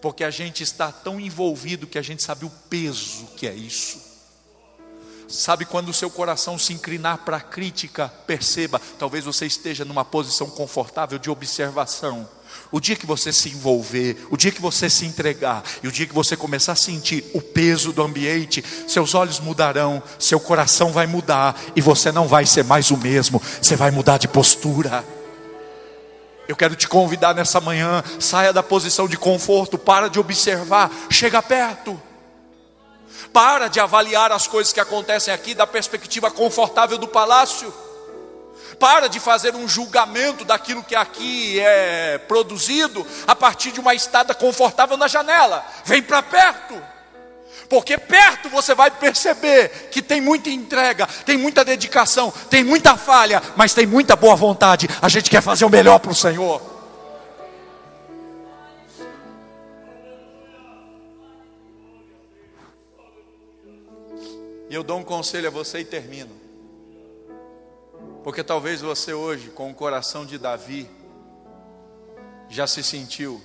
porque 0.00 0.24
a 0.24 0.30
gente 0.30 0.62
está 0.62 0.90
tão 0.92 1.20
envolvido 1.20 1.86
que 1.86 1.98
a 1.98 2.02
gente 2.02 2.22
sabe 2.22 2.44
o 2.44 2.50
peso 2.70 3.26
que 3.36 3.46
é 3.46 3.54
isso. 3.54 4.06
Sabe 5.28 5.66
quando 5.66 5.90
o 5.90 5.94
seu 5.94 6.10
coração 6.10 6.58
se 6.58 6.72
inclinar 6.72 7.18
para 7.18 7.36
a 7.36 7.40
crítica, 7.40 8.08
perceba, 8.26 8.80
talvez 8.98 9.24
você 9.24 9.44
esteja 9.46 9.84
numa 9.84 10.04
posição 10.04 10.48
confortável 10.48 11.18
de 11.18 11.28
observação. 11.28 12.28
O 12.70 12.80
dia 12.80 12.96
que 12.96 13.06
você 13.06 13.32
se 13.32 13.48
envolver, 13.48 14.16
o 14.30 14.36
dia 14.36 14.52
que 14.52 14.60
você 14.60 14.90
se 14.90 15.06
entregar, 15.06 15.62
e 15.82 15.88
o 15.88 15.92
dia 15.92 16.06
que 16.06 16.14
você 16.14 16.36
começar 16.36 16.72
a 16.72 16.76
sentir 16.76 17.24
o 17.32 17.40
peso 17.40 17.92
do 17.92 18.02
ambiente, 18.02 18.64
seus 18.86 19.14
olhos 19.14 19.40
mudarão, 19.40 20.02
seu 20.18 20.38
coração 20.38 20.92
vai 20.92 21.06
mudar, 21.06 21.58
e 21.74 21.80
você 21.80 22.12
não 22.12 22.28
vai 22.28 22.44
ser 22.44 22.64
mais 22.64 22.90
o 22.90 22.96
mesmo, 22.96 23.40
você 23.60 23.76
vai 23.76 23.90
mudar 23.90 24.18
de 24.18 24.28
postura. 24.28 25.04
Eu 26.46 26.56
quero 26.56 26.74
te 26.74 26.88
convidar 26.88 27.34
nessa 27.34 27.60
manhã, 27.60 28.02
saia 28.18 28.52
da 28.52 28.62
posição 28.62 29.06
de 29.06 29.18
conforto, 29.18 29.76
para 29.76 30.08
de 30.08 30.18
observar, 30.18 30.90
chega 31.10 31.42
perto. 31.42 32.00
Para 33.32 33.68
de 33.68 33.80
avaliar 33.80 34.32
as 34.32 34.46
coisas 34.46 34.72
que 34.72 34.80
acontecem 34.80 35.32
aqui 35.32 35.54
da 35.54 35.66
perspectiva 35.66 36.30
confortável 36.30 36.96
do 36.96 37.06
palácio. 37.06 37.72
Para 38.78 39.08
de 39.08 39.18
fazer 39.18 39.54
um 39.54 39.66
julgamento 39.66 40.44
daquilo 40.44 40.84
que 40.84 40.94
aqui 40.94 41.58
é 41.60 42.18
produzido 42.18 43.06
a 43.26 43.34
partir 43.34 43.72
de 43.72 43.80
uma 43.80 43.94
estada 43.94 44.34
confortável 44.34 44.96
na 44.96 45.08
janela. 45.08 45.64
Vem 45.84 46.02
para 46.02 46.22
perto 46.22 46.80
porque 47.68 47.98
perto 47.98 48.48
você 48.48 48.74
vai 48.74 48.90
perceber 48.90 49.90
que 49.90 50.00
tem 50.00 50.20
muita 50.20 50.48
entrega, 50.48 51.06
tem 51.26 51.36
muita 51.36 51.64
dedicação, 51.64 52.32
tem 52.48 52.64
muita 52.64 52.96
falha, 52.96 53.42
mas 53.56 53.74
tem 53.74 53.86
muita 53.86 54.16
boa 54.16 54.34
vontade. 54.34 54.88
A 55.02 55.08
gente 55.08 55.28
quer 55.28 55.42
fazer 55.42 55.64
o 55.66 55.70
melhor 55.70 55.98
para 55.98 56.10
o 56.10 56.14
Senhor. 56.14 56.62
E 64.70 64.74
eu 64.74 64.82
dou 64.82 64.98
um 64.98 65.04
conselho 65.04 65.48
a 65.48 65.50
você 65.50 65.80
e 65.80 65.84
termino. 65.84 66.37
Porque 68.28 68.44
talvez 68.44 68.82
você 68.82 69.14
hoje, 69.14 69.48
com 69.48 69.70
o 69.70 69.74
coração 69.74 70.26
de 70.26 70.36
Davi, 70.36 70.86
já 72.46 72.66
se 72.66 72.82
sentiu 72.82 73.42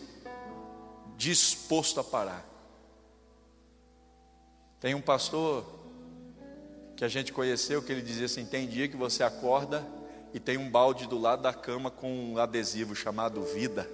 disposto 1.15 2.01
a 2.01 2.03
parar. 2.03 2.45
Tem 4.81 4.93
um 4.93 4.99
pastor 4.99 5.65
que 6.97 7.05
a 7.05 7.07
gente 7.07 7.31
conheceu 7.31 7.81
que 7.81 7.93
ele 7.93 8.01
dizia 8.01 8.25
assim: 8.25 8.45
tem 8.45 8.67
dia 8.67 8.89
que 8.89 8.97
você 8.97 9.23
acorda 9.23 9.87
e 10.33 10.39
tem 10.41 10.57
um 10.57 10.69
balde 10.69 11.07
do 11.07 11.17
lado 11.17 11.43
da 11.43 11.53
cama 11.53 11.89
com 11.89 12.33
um 12.33 12.37
adesivo 12.37 12.93
chamado 12.93 13.41
vida, 13.41 13.89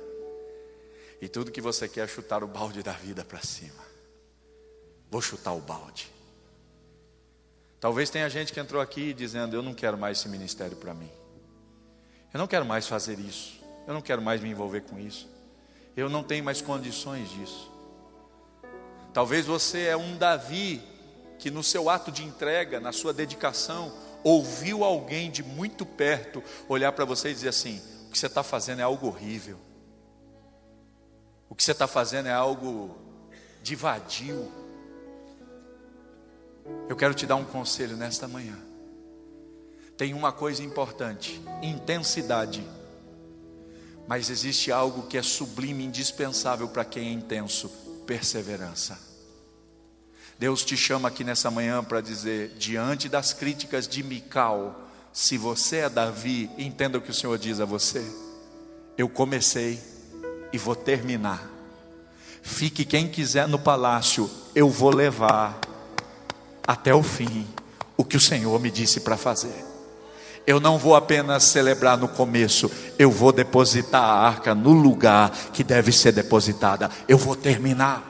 e 1.22 1.28
tudo 1.28 1.52
que 1.52 1.62
você 1.62 1.88
quer 1.88 2.06
é 2.06 2.08
chutar 2.08 2.44
o 2.44 2.48
balde 2.48 2.82
da 2.82 2.94
vida 2.94 3.24
para 3.24 3.44
cima. 3.44 3.86
Vou 5.12 5.22
chutar 5.22 5.54
o 5.54 5.62
balde. 5.62 6.19
Talvez 7.80 8.10
tenha 8.10 8.30
gente 8.30 8.52
que 8.52 8.60
entrou 8.60 8.82
aqui 8.82 9.14
dizendo: 9.14 9.56
Eu 9.56 9.64
não 9.64 9.74
quero 9.74 9.98
mais 9.98 10.20
esse 10.20 10.30
ministério 10.30 10.76
para 10.78 10.94
mim. 10.94 11.10
Eu 12.34 12.38
não 12.38 12.48
quero 12.48 12.66
mais 12.66 12.88
fazer 12.88 13.18
isso. 13.20 13.60
Eu 13.88 13.94
não 13.94 14.02
quero 14.02 14.22
mais 14.22 14.42
me 14.42 14.50
envolver 14.50 14.82
com 14.82 15.00
isso. 15.00 15.28
Eu 15.96 16.10
não 16.10 16.24
tenho 16.24 16.44
mais 16.44 16.62
condições 16.62 17.30
disso. 17.30 17.72
Talvez 19.14 19.46
você 19.46 19.86
é 19.86 19.98
um 19.98 20.16
Davi 20.18 20.82
que 21.40 21.50
no 21.50 21.64
seu 21.64 21.90
ato 21.90 22.12
de 22.12 22.24
entrega, 22.24 22.80
na 22.80 22.92
sua 22.92 23.14
dedicação, 23.14 23.92
ouviu 24.24 24.84
alguém 24.84 25.32
de 25.32 25.42
muito 25.42 25.86
perto 25.86 26.44
olhar 26.68 26.92
para 26.92 27.06
você 27.06 27.30
e 27.30 27.34
dizer 27.34 27.50
assim: 27.50 27.82
o 28.08 28.12
que 28.12 28.20
você 28.20 28.28
está 28.28 28.44
fazendo 28.44 28.80
é 28.80 28.84
algo 28.84 29.08
horrível, 29.08 29.58
o 31.50 31.56
que 31.56 31.64
você 31.64 31.72
está 31.72 31.88
fazendo 31.88 32.28
é 32.28 32.34
algo 32.34 32.96
de 33.64 33.76
vadio. 33.76 34.52
Eu 36.88 36.96
quero 36.96 37.14
te 37.14 37.26
dar 37.26 37.36
um 37.36 37.46
conselho 37.46 37.96
nesta 37.96 38.28
manhã. 38.28 38.58
Tem 39.98 40.14
uma 40.14 40.32
coisa 40.32 40.64
importante: 40.64 41.42
intensidade. 41.62 42.66
Mas 44.08 44.30
existe 44.30 44.72
algo 44.72 45.08
que 45.08 45.18
é 45.18 45.22
sublime, 45.22 45.86
indispensável 45.86 46.68
para 46.68 46.86
quem 46.86 47.10
é 47.10 47.12
intenso: 47.12 47.70
perseverança. 48.08 48.98
Deus 50.40 50.64
te 50.64 50.78
chama 50.78 51.10
aqui 51.10 51.24
nessa 51.24 51.52
manhã 51.52 51.84
para 51.84 52.00
dizer, 52.00 52.54
diante 52.58 53.10
das 53.10 53.34
críticas 53.34 53.86
de 53.86 54.02
Mical, 54.02 54.88
se 55.12 55.38
você 55.38 55.80
é 55.80 55.90
Davi, 55.90 56.50
entenda 56.58 56.98
o 56.98 57.02
que 57.02 57.12
o 57.12 57.14
Senhor 57.14 57.38
diz 57.38 57.60
a 57.60 57.66
você. 57.66 58.02
Eu 58.98 59.10
comecei 59.10 59.80
e 60.54 60.58
vou 60.58 60.76
terminar. 60.76 61.46
Fique 62.42 62.86
quem 62.86 63.10
quiser 63.10 63.50
no 63.50 63.60
palácio, 63.60 64.32
eu 64.56 64.70
vou 64.70 64.96
levar 64.96 65.60
até 66.70 66.94
o 66.94 67.02
fim 67.02 67.48
o 67.98 68.06
que 68.06 68.16
o 68.16 68.20
Senhor 68.20 68.60
me 68.60 68.70
disse 68.70 69.00
para 69.00 69.18
fazer. 69.18 69.66
Eu 70.46 70.60
não 70.60 70.78
vou 70.78 70.96
apenas 70.96 71.44
celebrar 71.46 71.98
no 71.98 72.08
começo, 72.08 72.70
eu 73.00 73.10
vou 73.10 73.32
depositar 73.32 74.04
a 74.04 74.28
arca 74.28 74.54
no 74.54 74.72
lugar 74.72 75.32
que 75.52 75.64
deve 75.64 75.92
ser 75.92 76.12
depositada. 76.12 76.92
Eu 77.08 77.18
vou 77.18 77.36
terminar. 77.36 78.06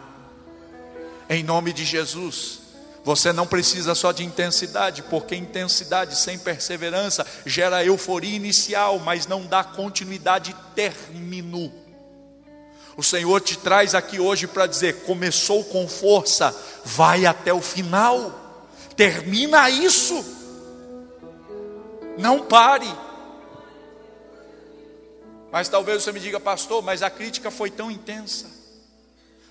Em 1.30 1.42
nome 1.42 1.72
de 1.72 1.86
Jesus. 1.86 2.60
Você 3.06 3.32
não 3.32 3.48
precisa 3.48 3.96
só 3.96 4.12
de 4.12 4.26
intensidade, 4.26 5.04
porque 5.04 5.36
intensidade 5.36 6.18
sem 6.18 6.38
perseverança 6.38 7.26
gera 7.46 7.84
euforia 7.84 8.36
inicial, 8.36 9.00
mas 9.00 9.26
não 9.26 9.46
dá 9.46 9.64
continuidade 9.64 10.54
término. 10.76 11.72
O 13.00 13.02
Senhor 13.02 13.40
te 13.40 13.58
traz 13.58 13.96
aqui 13.96 14.20
hoje 14.20 14.46
para 14.46 14.68
dizer: 14.68 15.04
começou 15.06 15.64
com 15.64 15.88
força, 15.88 16.54
vai 16.84 17.26
até 17.26 17.54
o 17.54 17.62
final, 17.62 18.49
termina 19.00 19.70
isso. 19.70 20.26
Não 22.18 22.46
pare. 22.46 22.94
Mas 25.50 25.70
talvez 25.70 26.04
você 26.04 26.12
me 26.12 26.20
diga, 26.20 26.38
pastor, 26.38 26.84
mas 26.84 27.02
a 27.02 27.10
crítica 27.10 27.50
foi 27.50 27.72
tão 27.72 27.90
intensa, 27.90 28.48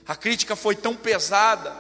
a 0.07 0.15
crítica 0.15 0.55
foi 0.55 0.77
tão 0.77 0.95
pesada, 0.95 1.75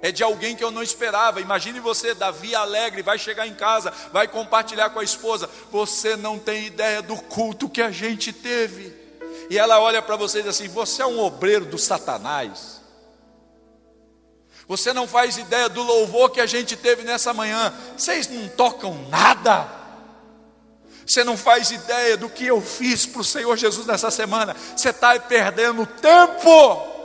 é 0.00 0.12
de 0.12 0.22
alguém 0.22 0.54
que 0.54 0.62
eu 0.62 0.70
não 0.70 0.80
esperava. 0.80 1.40
Imagine 1.40 1.80
você, 1.80 2.14
Davi 2.14 2.54
alegre, 2.54 3.02
vai 3.02 3.18
chegar 3.18 3.48
em 3.48 3.54
casa, 3.54 3.92
vai 4.12 4.28
compartilhar 4.28 4.90
com 4.90 5.00
a 5.00 5.04
esposa. 5.04 5.50
Você 5.72 6.14
não 6.14 6.38
tem 6.38 6.66
ideia 6.66 7.02
do 7.02 7.16
culto 7.16 7.68
que 7.68 7.82
a 7.82 7.90
gente 7.90 8.32
teve. 8.32 8.94
E 9.50 9.58
ela 9.58 9.80
olha 9.80 10.00
para 10.00 10.14
você 10.14 10.38
e 10.38 10.42
diz 10.42 10.50
assim: 10.50 10.68
Você 10.68 11.02
é 11.02 11.06
um 11.06 11.18
obreiro 11.18 11.64
do 11.64 11.78
Satanás. 11.78 12.75
Você 14.68 14.92
não 14.92 15.06
faz 15.06 15.38
ideia 15.38 15.68
do 15.68 15.82
louvor 15.82 16.30
que 16.30 16.40
a 16.40 16.46
gente 16.46 16.76
teve 16.76 17.02
nessa 17.04 17.32
manhã. 17.32 17.72
Vocês 17.96 18.28
não 18.28 18.48
tocam 18.48 19.06
nada. 19.08 19.68
Você 21.06 21.22
não 21.22 21.36
faz 21.36 21.70
ideia 21.70 22.16
do 22.16 22.28
que 22.28 22.46
eu 22.46 22.60
fiz 22.60 23.06
para 23.06 23.20
o 23.20 23.24
Senhor 23.24 23.56
Jesus 23.56 23.86
nessa 23.86 24.10
semana. 24.10 24.56
Você 24.76 24.90
está 24.90 25.18
perdendo 25.20 25.86
tempo. 25.86 26.96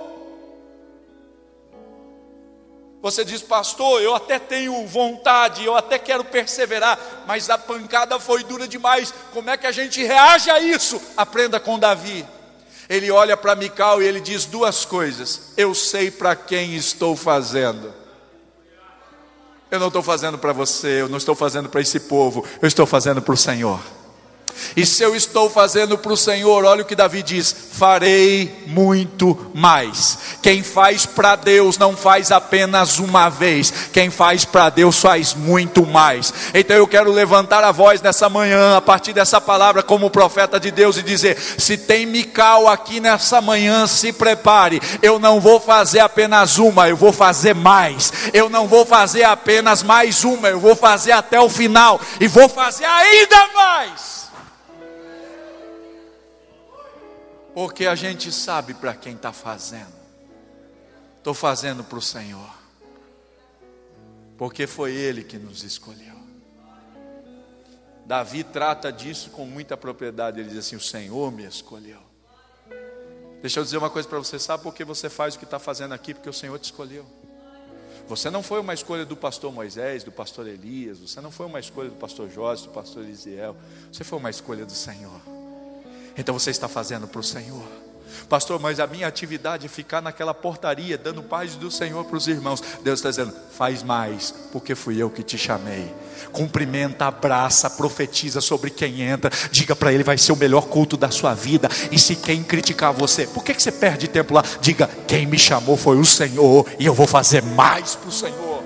Você 2.99 3.23
diz, 3.25 3.41
pastor, 3.41 4.01
eu 4.01 4.15
até 4.15 4.37
tenho 4.37 4.85
vontade, 4.85 5.65
eu 5.65 5.75
até 5.75 5.97
quero 5.97 6.23
perseverar, 6.23 6.99
mas 7.25 7.49
a 7.49 7.57
pancada 7.57 8.19
foi 8.19 8.43
dura 8.43 8.67
demais. 8.67 9.11
Como 9.33 9.49
é 9.49 9.57
que 9.57 9.65
a 9.65 9.71
gente 9.71 10.03
reage 10.03 10.51
a 10.51 10.59
isso? 10.59 11.01
Aprenda 11.17 11.59
com 11.59 11.79
Davi. 11.79 12.25
Ele 12.91 13.09
olha 13.09 13.37
para 13.37 13.55
Mical 13.55 14.01
e 14.01 14.05
ele 14.05 14.19
diz 14.19 14.43
duas 14.43 14.83
coisas: 14.83 15.53
Eu 15.55 15.73
sei 15.73 16.11
para 16.11 16.35
quem 16.35 16.75
estou 16.75 17.15
fazendo. 17.15 17.93
Eu 19.71 19.79
não 19.79 19.87
estou 19.87 20.03
fazendo 20.03 20.37
para 20.37 20.51
você, 20.51 20.99
eu 20.99 21.07
não 21.07 21.17
estou 21.17 21.33
fazendo 21.33 21.69
para 21.69 21.79
esse 21.79 22.01
povo, 22.01 22.45
eu 22.61 22.67
estou 22.67 22.85
fazendo 22.85 23.21
para 23.21 23.33
o 23.33 23.37
Senhor. 23.37 23.79
E 24.75 24.85
se 24.85 25.03
eu 25.03 25.15
estou 25.15 25.49
fazendo 25.49 25.97
para 25.97 26.13
o 26.13 26.17
Senhor, 26.17 26.65
olha 26.65 26.83
o 26.83 26.85
que 26.85 26.95
Davi 26.95 27.21
diz: 27.23 27.55
farei 27.73 28.63
muito 28.67 29.51
mais. 29.53 30.17
Quem 30.41 30.63
faz 30.63 31.05
para 31.05 31.35
Deus 31.35 31.77
não 31.77 31.95
faz 31.95 32.31
apenas 32.31 32.99
uma 32.99 33.29
vez, 33.29 33.71
quem 33.91 34.09
faz 34.09 34.45
para 34.45 34.69
Deus 34.69 34.99
faz 34.99 35.33
muito 35.33 35.85
mais. 35.85 36.33
Então 36.53 36.75
eu 36.75 36.87
quero 36.87 37.11
levantar 37.11 37.63
a 37.63 37.71
voz 37.71 38.01
nessa 38.01 38.29
manhã, 38.29 38.77
a 38.77 38.81
partir 38.81 39.13
dessa 39.13 39.41
palavra, 39.41 39.83
como 39.83 40.09
profeta 40.09 40.59
de 40.59 40.71
Deus, 40.71 40.97
e 40.97 41.03
dizer: 41.03 41.37
se 41.57 41.77
tem 41.77 42.05
Mical 42.05 42.67
aqui 42.67 42.99
nessa 42.99 43.41
manhã, 43.41 43.87
se 43.87 44.13
prepare. 44.13 44.81
Eu 45.01 45.19
não 45.19 45.39
vou 45.39 45.59
fazer 45.59 45.99
apenas 45.99 46.57
uma, 46.57 46.87
eu 46.87 46.97
vou 46.97 47.11
fazer 47.13 47.55
mais. 47.55 48.11
Eu 48.33 48.49
não 48.49 48.67
vou 48.67 48.85
fazer 48.85 49.23
apenas 49.23 49.83
mais 49.83 50.23
uma, 50.23 50.49
eu 50.49 50.59
vou 50.59 50.75
fazer 50.75 51.11
até 51.11 51.39
o 51.39 51.49
final, 51.49 51.99
e 52.19 52.27
vou 52.27 52.47
fazer 52.49 52.85
ainda 52.85 53.47
mais. 53.53 54.20
Porque 57.53 57.85
a 57.85 57.95
gente 57.95 58.31
sabe 58.31 58.73
para 58.73 58.93
quem 58.93 59.13
está 59.13 59.33
fazendo. 59.33 59.93
Estou 61.17 61.33
fazendo 61.33 61.83
para 61.83 61.97
o 61.97 62.01
Senhor. 62.01 62.49
Porque 64.37 64.65
foi 64.65 64.93
Ele 64.93 65.23
que 65.23 65.37
nos 65.37 65.63
escolheu. 65.63 66.15
Davi 68.05 68.43
trata 68.43 68.91
disso 68.91 69.29
com 69.29 69.45
muita 69.45 69.77
propriedade. 69.77 70.39
Ele 70.39 70.49
diz 70.49 70.59
assim: 70.59 70.75
O 70.75 70.81
Senhor 70.81 71.31
me 71.31 71.45
escolheu. 71.45 71.99
Deixa 73.41 73.59
eu 73.59 73.63
dizer 73.63 73.77
uma 73.77 73.89
coisa 73.89 74.07
para 74.07 74.17
você: 74.17 74.39
sabe 74.39 74.63
por 74.63 74.73
que 74.73 74.83
você 74.83 75.09
faz 75.09 75.35
o 75.35 75.39
que 75.39 75.45
está 75.45 75.59
fazendo 75.59 75.93
aqui? 75.93 76.13
Porque 76.13 76.29
o 76.29 76.33
Senhor 76.33 76.57
te 76.57 76.65
escolheu. 76.65 77.05
Você 78.07 78.29
não 78.29 78.43
foi 78.43 78.59
uma 78.59 78.73
escolha 78.73 79.05
do 79.05 79.15
pastor 79.15 79.53
Moisés, 79.53 80.03
do 80.03 80.11
pastor 80.11 80.47
Elias, 80.47 80.99
você 80.99 81.21
não 81.21 81.31
foi 81.31 81.45
uma 81.45 81.59
escolha 81.59 81.89
do 81.89 81.95
pastor 81.95 82.29
Jorge, 82.29 82.63
do 82.63 82.71
pastor 82.71 83.03
Elisiel, 83.03 83.55
você 83.91 84.03
foi 84.03 84.19
uma 84.19 84.29
escolha 84.29 84.65
do 84.65 84.73
Senhor. 84.73 85.21
Então 86.17 86.37
você 86.37 86.51
está 86.51 86.67
fazendo 86.67 87.07
para 87.07 87.19
o 87.19 87.23
Senhor. 87.23 87.63
Pastor, 88.31 88.61
mas 88.61 88.79
a 88.79 88.87
minha 88.87 89.07
atividade 89.07 89.65
é 89.65 89.69
ficar 89.69 90.01
naquela 90.01 90.33
portaria, 90.33 90.97
dando 90.97 91.21
paz 91.21 91.55
do 91.55 91.69
Senhor 91.69 92.05
para 92.05 92.15
os 92.15 92.29
irmãos. 92.29 92.63
Deus 92.81 92.99
está 92.99 93.09
dizendo: 93.09 93.33
faz 93.51 93.83
mais, 93.83 94.33
porque 94.53 94.73
fui 94.73 95.01
eu 95.01 95.09
que 95.09 95.21
te 95.21 95.37
chamei. 95.37 95.93
Cumprimenta, 96.31 97.05
abraça, 97.07 97.69
profetiza 97.69 98.39
sobre 98.39 98.69
quem 98.69 99.01
entra. 99.01 99.29
Diga 99.51 99.75
para 99.75 99.91
ele: 99.91 100.01
vai 100.01 100.17
ser 100.17 100.31
o 100.31 100.37
melhor 100.37 100.67
culto 100.67 100.95
da 100.95 101.11
sua 101.11 101.33
vida. 101.33 101.67
E 101.91 101.99
se 101.99 102.15
quem 102.15 102.41
criticar 102.41 102.93
você, 102.93 103.27
por 103.27 103.43
que, 103.43 103.53
que 103.53 103.61
você 103.61 103.71
perde 103.71 104.07
tempo 104.07 104.33
lá? 104.33 104.43
Diga: 104.61 104.89
quem 105.07 105.25
me 105.25 105.37
chamou 105.37 105.75
foi 105.75 105.97
o 105.97 106.05
Senhor, 106.05 106.65
e 106.79 106.85
eu 106.85 106.93
vou 106.93 107.07
fazer 107.07 107.43
mais 107.43 107.95
para 107.95 108.09
o 108.09 108.13
Senhor. 108.13 108.63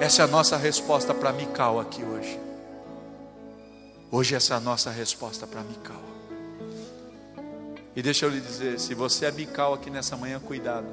Essa 0.00 0.22
é 0.22 0.24
a 0.24 0.28
nossa 0.28 0.56
resposta 0.56 1.12
para 1.12 1.32
Mical 1.32 1.80
aqui 1.80 2.02
hoje. 2.02 2.47
Hoje 4.10 4.34
essa 4.34 4.54
é 4.54 4.56
a 4.56 4.60
nossa 4.60 4.90
resposta 4.90 5.46
para 5.46 5.62
Mical. 5.62 6.02
E 7.94 8.00
deixa 8.00 8.24
eu 8.24 8.30
lhe 8.30 8.40
dizer, 8.40 8.80
se 8.80 8.94
você 8.94 9.26
é 9.26 9.30
Mical 9.30 9.74
aqui 9.74 9.90
nessa 9.90 10.16
manhã, 10.16 10.40
cuidado. 10.40 10.86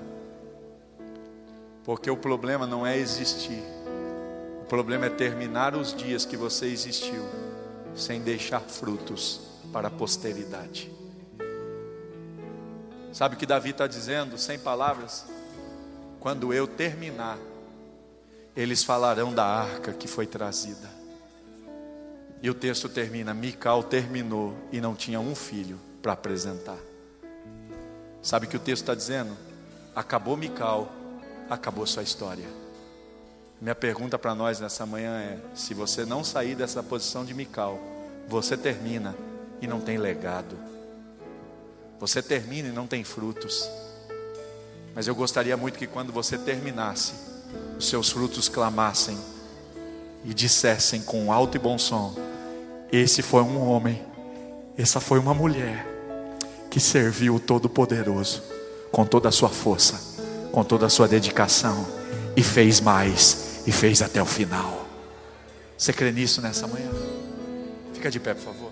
Porque 1.86 2.10
o 2.12 2.18
problema 2.18 2.68
não 2.68 2.86
é 2.86 2.98
existir. 2.98 3.64
O 4.62 4.66
problema 4.66 5.06
é 5.06 5.10
terminar 5.10 5.76
os 5.76 5.96
dias 5.96 6.26
que 6.26 6.36
você 6.36 6.66
existiu 6.66 7.24
sem 7.96 8.20
deixar 8.20 8.60
frutos 8.60 9.40
para 9.72 9.88
a 9.88 9.92
posteridade. 9.92 10.92
Sabe 13.14 13.36
o 13.36 13.38
que 13.38 13.46
Davi 13.46 13.70
está 13.70 13.88
dizendo, 13.88 14.38
sem 14.38 14.60
palavras? 14.60 15.26
Quando 16.20 16.54
eu 16.54 16.68
terminar, 16.68 17.38
eles 18.58 18.84
falarão 18.84 19.34
da 19.34 19.46
arca 19.46 19.94
que 19.94 20.08
foi 20.08 20.26
trazida. 20.26 20.95
E 22.46 22.50
o 22.52 22.54
texto 22.54 22.88
termina: 22.88 23.34
Mical 23.34 23.82
terminou 23.82 24.54
e 24.72 24.80
não 24.80 24.94
tinha 24.94 25.20
um 25.20 25.34
filho 25.34 25.80
para 26.00 26.14
apresentar. 26.14 26.78
Sabe 28.22 28.46
o 28.46 28.50
que 28.50 28.56
o 28.56 28.60
texto 28.60 28.84
está 28.84 28.94
dizendo? 28.94 29.36
Acabou 29.96 30.38
Mical, 30.38 30.88
acabou 31.50 31.88
sua 31.88 32.04
história. 32.04 32.46
Minha 33.60 33.74
pergunta 33.74 34.20
para 34.20 34.36
nós 34.36 34.60
nessa 34.60 34.86
manhã 34.86 35.20
é: 35.22 35.40
se 35.56 35.74
você 35.74 36.06
não 36.06 36.24
sair 36.24 36.54
dessa 36.54 36.84
posição 36.84 37.26
de 37.26 37.34
Mical, 37.34 37.80
você 38.28 38.56
termina 38.56 39.16
e 39.60 39.66
não 39.66 39.82
tem 39.82 39.98
legado. 39.98 40.56
Você 42.00 42.22
termina 42.22 42.68
e 42.70 42.72
não 42.72 42.86
tem 42.86 43.04
frutos. 43.04 43.68
Mas 44.94 45.08
eu 45.08 45.16
gostaria 45.16 45.58
muito 45.58 45.80
que 45.80 45.88
quando 45.88 46.14
você 46.14 46.38
terminasse, 46.38 47.14
os 47.76 47.90
seus 47.90 48.12
frutos 48.12 48.48
clamassem 48.48 49.18
e 50.24 50.32
dissessem 50.32 51.02
com 51.02 51.34
alto 51.34 51.58
e 51.58 51.60
bom 51.60 51.80
som: 51.80 52.25
esse 52.92 53.22
foi 53.22 53.42
um 53.42 53.68
homem, 53.68 54.02
essa 54.78 55.00
foi 55.00 55.20
uma 55.20 55.34
mulher 55.34 55.86
que 56.70 56.80
serviu 56.80 57.36
o 57.36 57.40
Todo-Poderoso 57.40 58.44
com 58.92 59.06
toda 59.06 59.30
a 59.30 59.32
sua 59.32 59.50
força, 59.50 60.20
com 60.52 60.64
toda 60.64 60.86
a 60.86 60.90
sua 60.90 61.08
dedicação 61.08 61.86
e 62.36 62.44
fez 62.44 62.80
mais 62.80 63.64
e 63.66 63.72
fez 63.72 64.02
até 64.02 64.22
o 64.22 64.26
final. 64.26 64.86
Você 65.78 65.92
crê 65.92 66.12
nisso 66.12 66.42
nessa 66.42 66.68
manhã? 66.68 66.90
Fica 67.94 68.10
de 68.10 68.20
pé, 68.20 68.34
por 68.34 68.44
favor. 68.44 68.72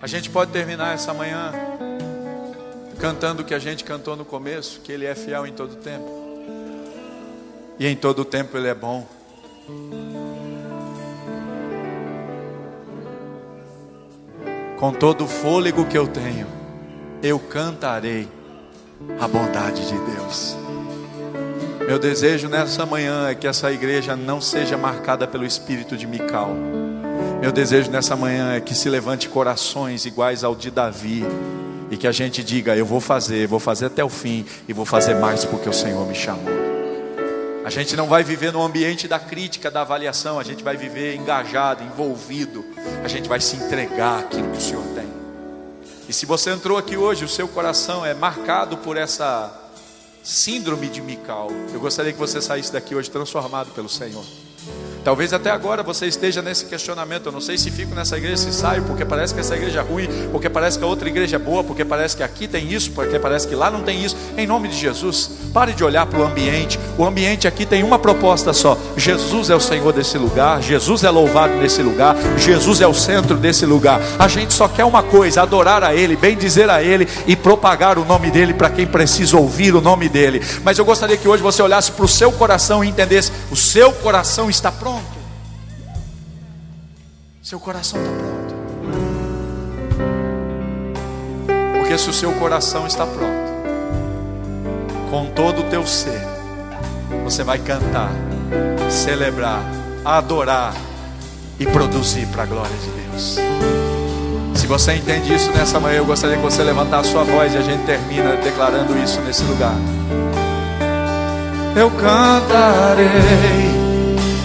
A 0.00 0.06
gente 0.08 0.30
pode 0.30 0.50
terminar 0.50 0.94
essa 0.94 1.14
manhã 1.14 1.52
cantando 2.98 3.42
o 3.42 3.44
que 3.44 3.54
a 3.54 3.58
gente 3.58 3.84
cantou 3.84 4.16
no 4.16 4.24
começo, 4.24 4.80
que 4.80 4.90
Ele 4.90 5.06
é 5.06 5.14
fiel 5.14 5.46
em 5.46 5.52
todo 5.52 5.76
tempo. 5.76 6.21
E 7.82 7.86
em 7.88 7.96
todo 7.96 8.24
tempo 8.24 8.56
Ele 8.56 8.68
é 8.68 8.74
bom. 8.76 9.04
Com 14.78 14.92
todo 14.92 15.24
o 15.24 15.26
fôlego 15.26 15.84
que 15.86 15.98
eu 15.98 16.06
tenho, 16.06 16.46
eu 17.24 17.40
cantarei 17.40 18.28
a 19.18 19.26
bondade 19.26 19.84
de 19.88 19.98
Deus. 19.98 20.56
Meu 21.84 21.98
desejo 21.98 22.48
nessa 22.48 22.86
manhã 22.86 23.26
é 23.28 23.34
que 23.34 23.48
essa 23.48 23.72
igreja 23.72 24.14
não 24.14 24.40
seja 24.40 24.76
marcada 24.76 25.26
pelo 25.26 25.44
espírito 25.44 25.96
de 25.96 26.06
Mical. 26.06 26.54
Meu 27.40 27.50
desejo 27.50 27.90
nessa 27.90 28.14
manhã 28.14 28.54
é 28.54 28.60
que 28.60 28.76
se 28.76 28.88
levante 28.88 29.28
corações 29.28 30.06
iguais 30.06 30.44
ao 30.44 30.54
de 30.54 30.70
Davi 30.70 31.24
e 31.90 31.96
que 31.96 32.06
a 32.06 32.12
gente 32.12 32.44
diga: 32.44 32.76
Eu 32.76 32.86
vou 32.86 33.00
fazer, 33.00 33.48
vou 33.48 33.58
fazer 33.58 33.86
até 33.86 34.04
o 34.04 34.08
fim 34.08 34.46
e 34.68 34.72
vou 34.72 34.84
fazer 34.84 35.16
mais 35.16 35.44
porque 35.44 35.68
o 35.68 35.72
Senhor 35.72 36.06
me 36.06 36.14
chamou. 36.14 36.71
A 37.64 37.70
gente 37.70 37.94
não 37.96 38.08
vai 38.08 38.24
viver 38.24 38.52
no 38.52 38.60
ambiente 38.60 39.06
da 39.06 39.20
crítica, 39.20 39.70
da 39.70 39.82
avaliação, 39.82 40.38
a 40.38 40.42
gente 40.42 40.64
vai 40.64 40.76
viver 40.76 41.14
engajado, 41.14 41.84
envolvido, 41.84 42.64
a 43.04 43.08
gente 43.08 43.28
vai 43.28 43.40
se 43.40 43.56
entregar 43.56 44.20
aquilo 44.20 44.50
que 44.50 44.58
o 44.58 44.60
Senhor 44.60 44.84
tem. 44.94 45.06
E 46.08 46.12
se 46.12 46.26
você 46.26 46.50
entrou 46.50 46.76
aqui 46.76 46.96
hoje, 46.96 47.24
o 47.24 47.28
seu 47.28 47.46
coração 47.46 48.04
é 48.04 48.14
marcado 48.14 48.76
por 48.78 48.96
essa 48.96 49.70
síndrome 50.24 50.88
de 50.88 51.00
Mical, 51.00 51.50
eu 51.72 51.80
gostaria 51.80 52.12
que 52.12 52.18
você 52.18 52.42
saísse 52.42 52.72
daqui 52.72 52.94
hoje 52.94 53.10
transformado 53.10 53.70
pelo 53.72 53.88
Senhor. 53.88 54.24
Talvez 55.04 55.32
até 55.32 55.50
agora 55.50 55.82
você 55.82 56.06
esteja 56.06 56.40
nesse 56.40 56.66
questionamento. 56.66 57.26
Eu 57.26 57.32
não 57.32 57.40
sei 57.40 57.58
se 57.58 57.70
fico 57.70 57.94
nessa 57.94 58.16
igreja, 58.16 58.36
se 58.36 58.52
saio, 58.52 58.84
porque 58.84 59.04
parece 59.04 59.34
que 59.34 59.40
essa 59.40 59.56
igreja 59.56 59.80
é 59.80 59.82
ruim, 59.82 60.08
porque 60.30 60.48
parece 60.48 60.78
que 60.78 60.84
a 60.84 60.86
outra 60.86 61.08
igreja 61.08 61.36
é 61.36 61.38
boa, 61.38 61.64
porque 61.64 61.84
parece 61.84 62.16
que 62.16 62.22
aqui 62.22 62.46
tem 62.46 62.72
isso, 62.72 62.92
porque 62.92 63.18
parece 63.18 63.48
que 63.48 63.54
lá 63.54 63.70
não 63.70 63.82
tem 63.82 64.04
isso. 64.04 64.16
Em 64.36 64.46
nome 64.46 64.68
de 64.68 64.76
Jesus, 64.76 65.30
pare 65.52 65.72
de 65.72 65.82
olhar 65.82 66.06
para 66.06 66.20
o 66.20 66.24
ambiente. 66.24 66.78
O 66.96 67.04
ambiente 67.04 67.48
aqui 67.48 67.66
tem 67.66 67.82
uma 67.82 67.98
proposta 67.98 68.52
só: 68.52 68.78
Jesus 68.96 69.50
é 69.50 69.56
o 69.56 69.60
Senhor 69.60 69.92
desse 69.92 70.16
lugar, 70.16 70.62
Jesus 70.62 71.02
é 71.02 71.10
louvado 71.10 71.54
nesse 71.56 71.82
lugar, 71.82 72.16
Jesus 72.38 72.80
é 72.80 72.86
o 72.86 72.94
centro 72.94 73.36
desse 73.36 73.66
lugar. 73.66 74.00
A 74.18 74.28
gente 74.28 74.54
só 74.54 74.68
quer 74.68 74.84
uma 74.84 75.02
coisa: 75.02 75.42
adorar 75.42 75.82
a 75.82 75.94
Ele, 75.94 76.14
bem 76.14 76.36
dizer 76.36 76.70
a 76.70 76.80
Ele 76.80 77.08
e 77.26 77.34
propagar 77.34 77.98
o 77.98 78.04
nome 78.04 78.30
dEle 78.30 78.54
para 78.54 78.70
quem 78.70 78.86
precisa 78.86 79.36
ouvir 79.36 79.74
o 79.74 79.80
nome 79.80 80.08
dEle. 80.08 80.40
Mas 80.62 80.78
eu 80.78 80.84
gostaria 80.84 81.16
que 81.16 81.26
hoje 81.26 81.42
você 81.42 81.60
olhasse 81.60 81.90
para 81.90 82.04
o 82.04 82.08
seu 82.08 82.30
coração 82.30 82.84
e 82.84 82.88
entendesse: 82.88 83.32
o 83.50 83.56
seu 83.56 83.92
coração 83.92 84.48
está 84.48 84.70
pronto. 84.70 84.91
Seu 87.42 87.58
coração 87.58 87.98
está 88.00 88.12
pronto. 88.12 88.54
Porque 91.76 91.98
se 91.98 92.08
o 92.08 92.12
seu 92.12 92.32
coração 92.34 92.86
está 92.86 93.04
pronto, 93.04 93.52
com 95.10 95.26
todo 95.34 95.62
o 95.62 95.64
teu 95.64 95.84
ser, 95.84 96.22
você 97.24 97.42
vai 97.42 97.58
cantar, 97.58 98.12
celebrar, 98.88 99.60
adorar 100.04 100.72
e 101.58 101.66
produzir 101.66 102.26
para 102.28 102.44
a 102.44 102.46
glória 102.46 102.76
de 102.76 102.90
Deus. 102.90 103.38
Se 104.54 104.68
você 104.68 104.94
entende 104.94 105.34
isso 105.34 105.50
nessa 105.50 105.80
manhã, 105.80 105.96
eu 105.96 106.06
gostaria 106.06 106.36
que 106.36 106.42
você 106.42 106.62
levantasse 106.62 107.08
a 107.08 107.12
sua 107.12 107.24
voz 107.24 107.52
e 107.54 107.56
a 107.56 107.62
gente 107.62 107.84
termina 107.84 108.36
declarando 108.36 108.96
isso 108.96 109.20
nesse 109.22 109.42
lugar. 109.42 109.74
Eu 111.74 111.90
cantarei 111.90 113.08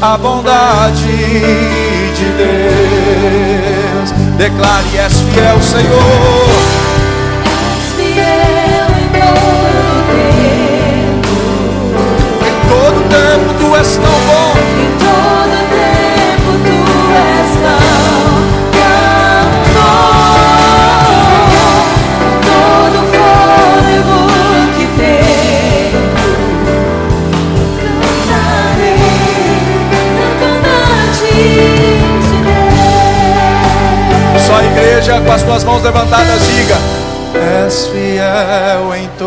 a 0.02 0.18
bondade 0.18 1.97
de 2.20 2.32
Deus. 2.38 4.09
Declare: 4.38 4.88
És 5.05 5.22
fiel, 5.34 5.61
Senhor. 5.61 6.49
És 7.45 7.93
fiel 7.95 8.89
em 9.01 9.07
todo 9.18 10.01
tempo. 10.11 11.36
Em 12.47 12.55
todo 12.70 12.99
tempo 13.09 13.53
tu 13.59 13.76
és 13.76 13.97
tão 13.97 14.18
bom. 14.28 14.87
Com 35.26 35.32
as 35.32 35.43
tuas 35.43 35.63
mãos 35.63 35.84
levantadas 35.84 36.41
diga: 36.47 36.76
És 37.65 37.88
fiel 37.88 38.95
em 38.95 39.07
todo 39.18 39.26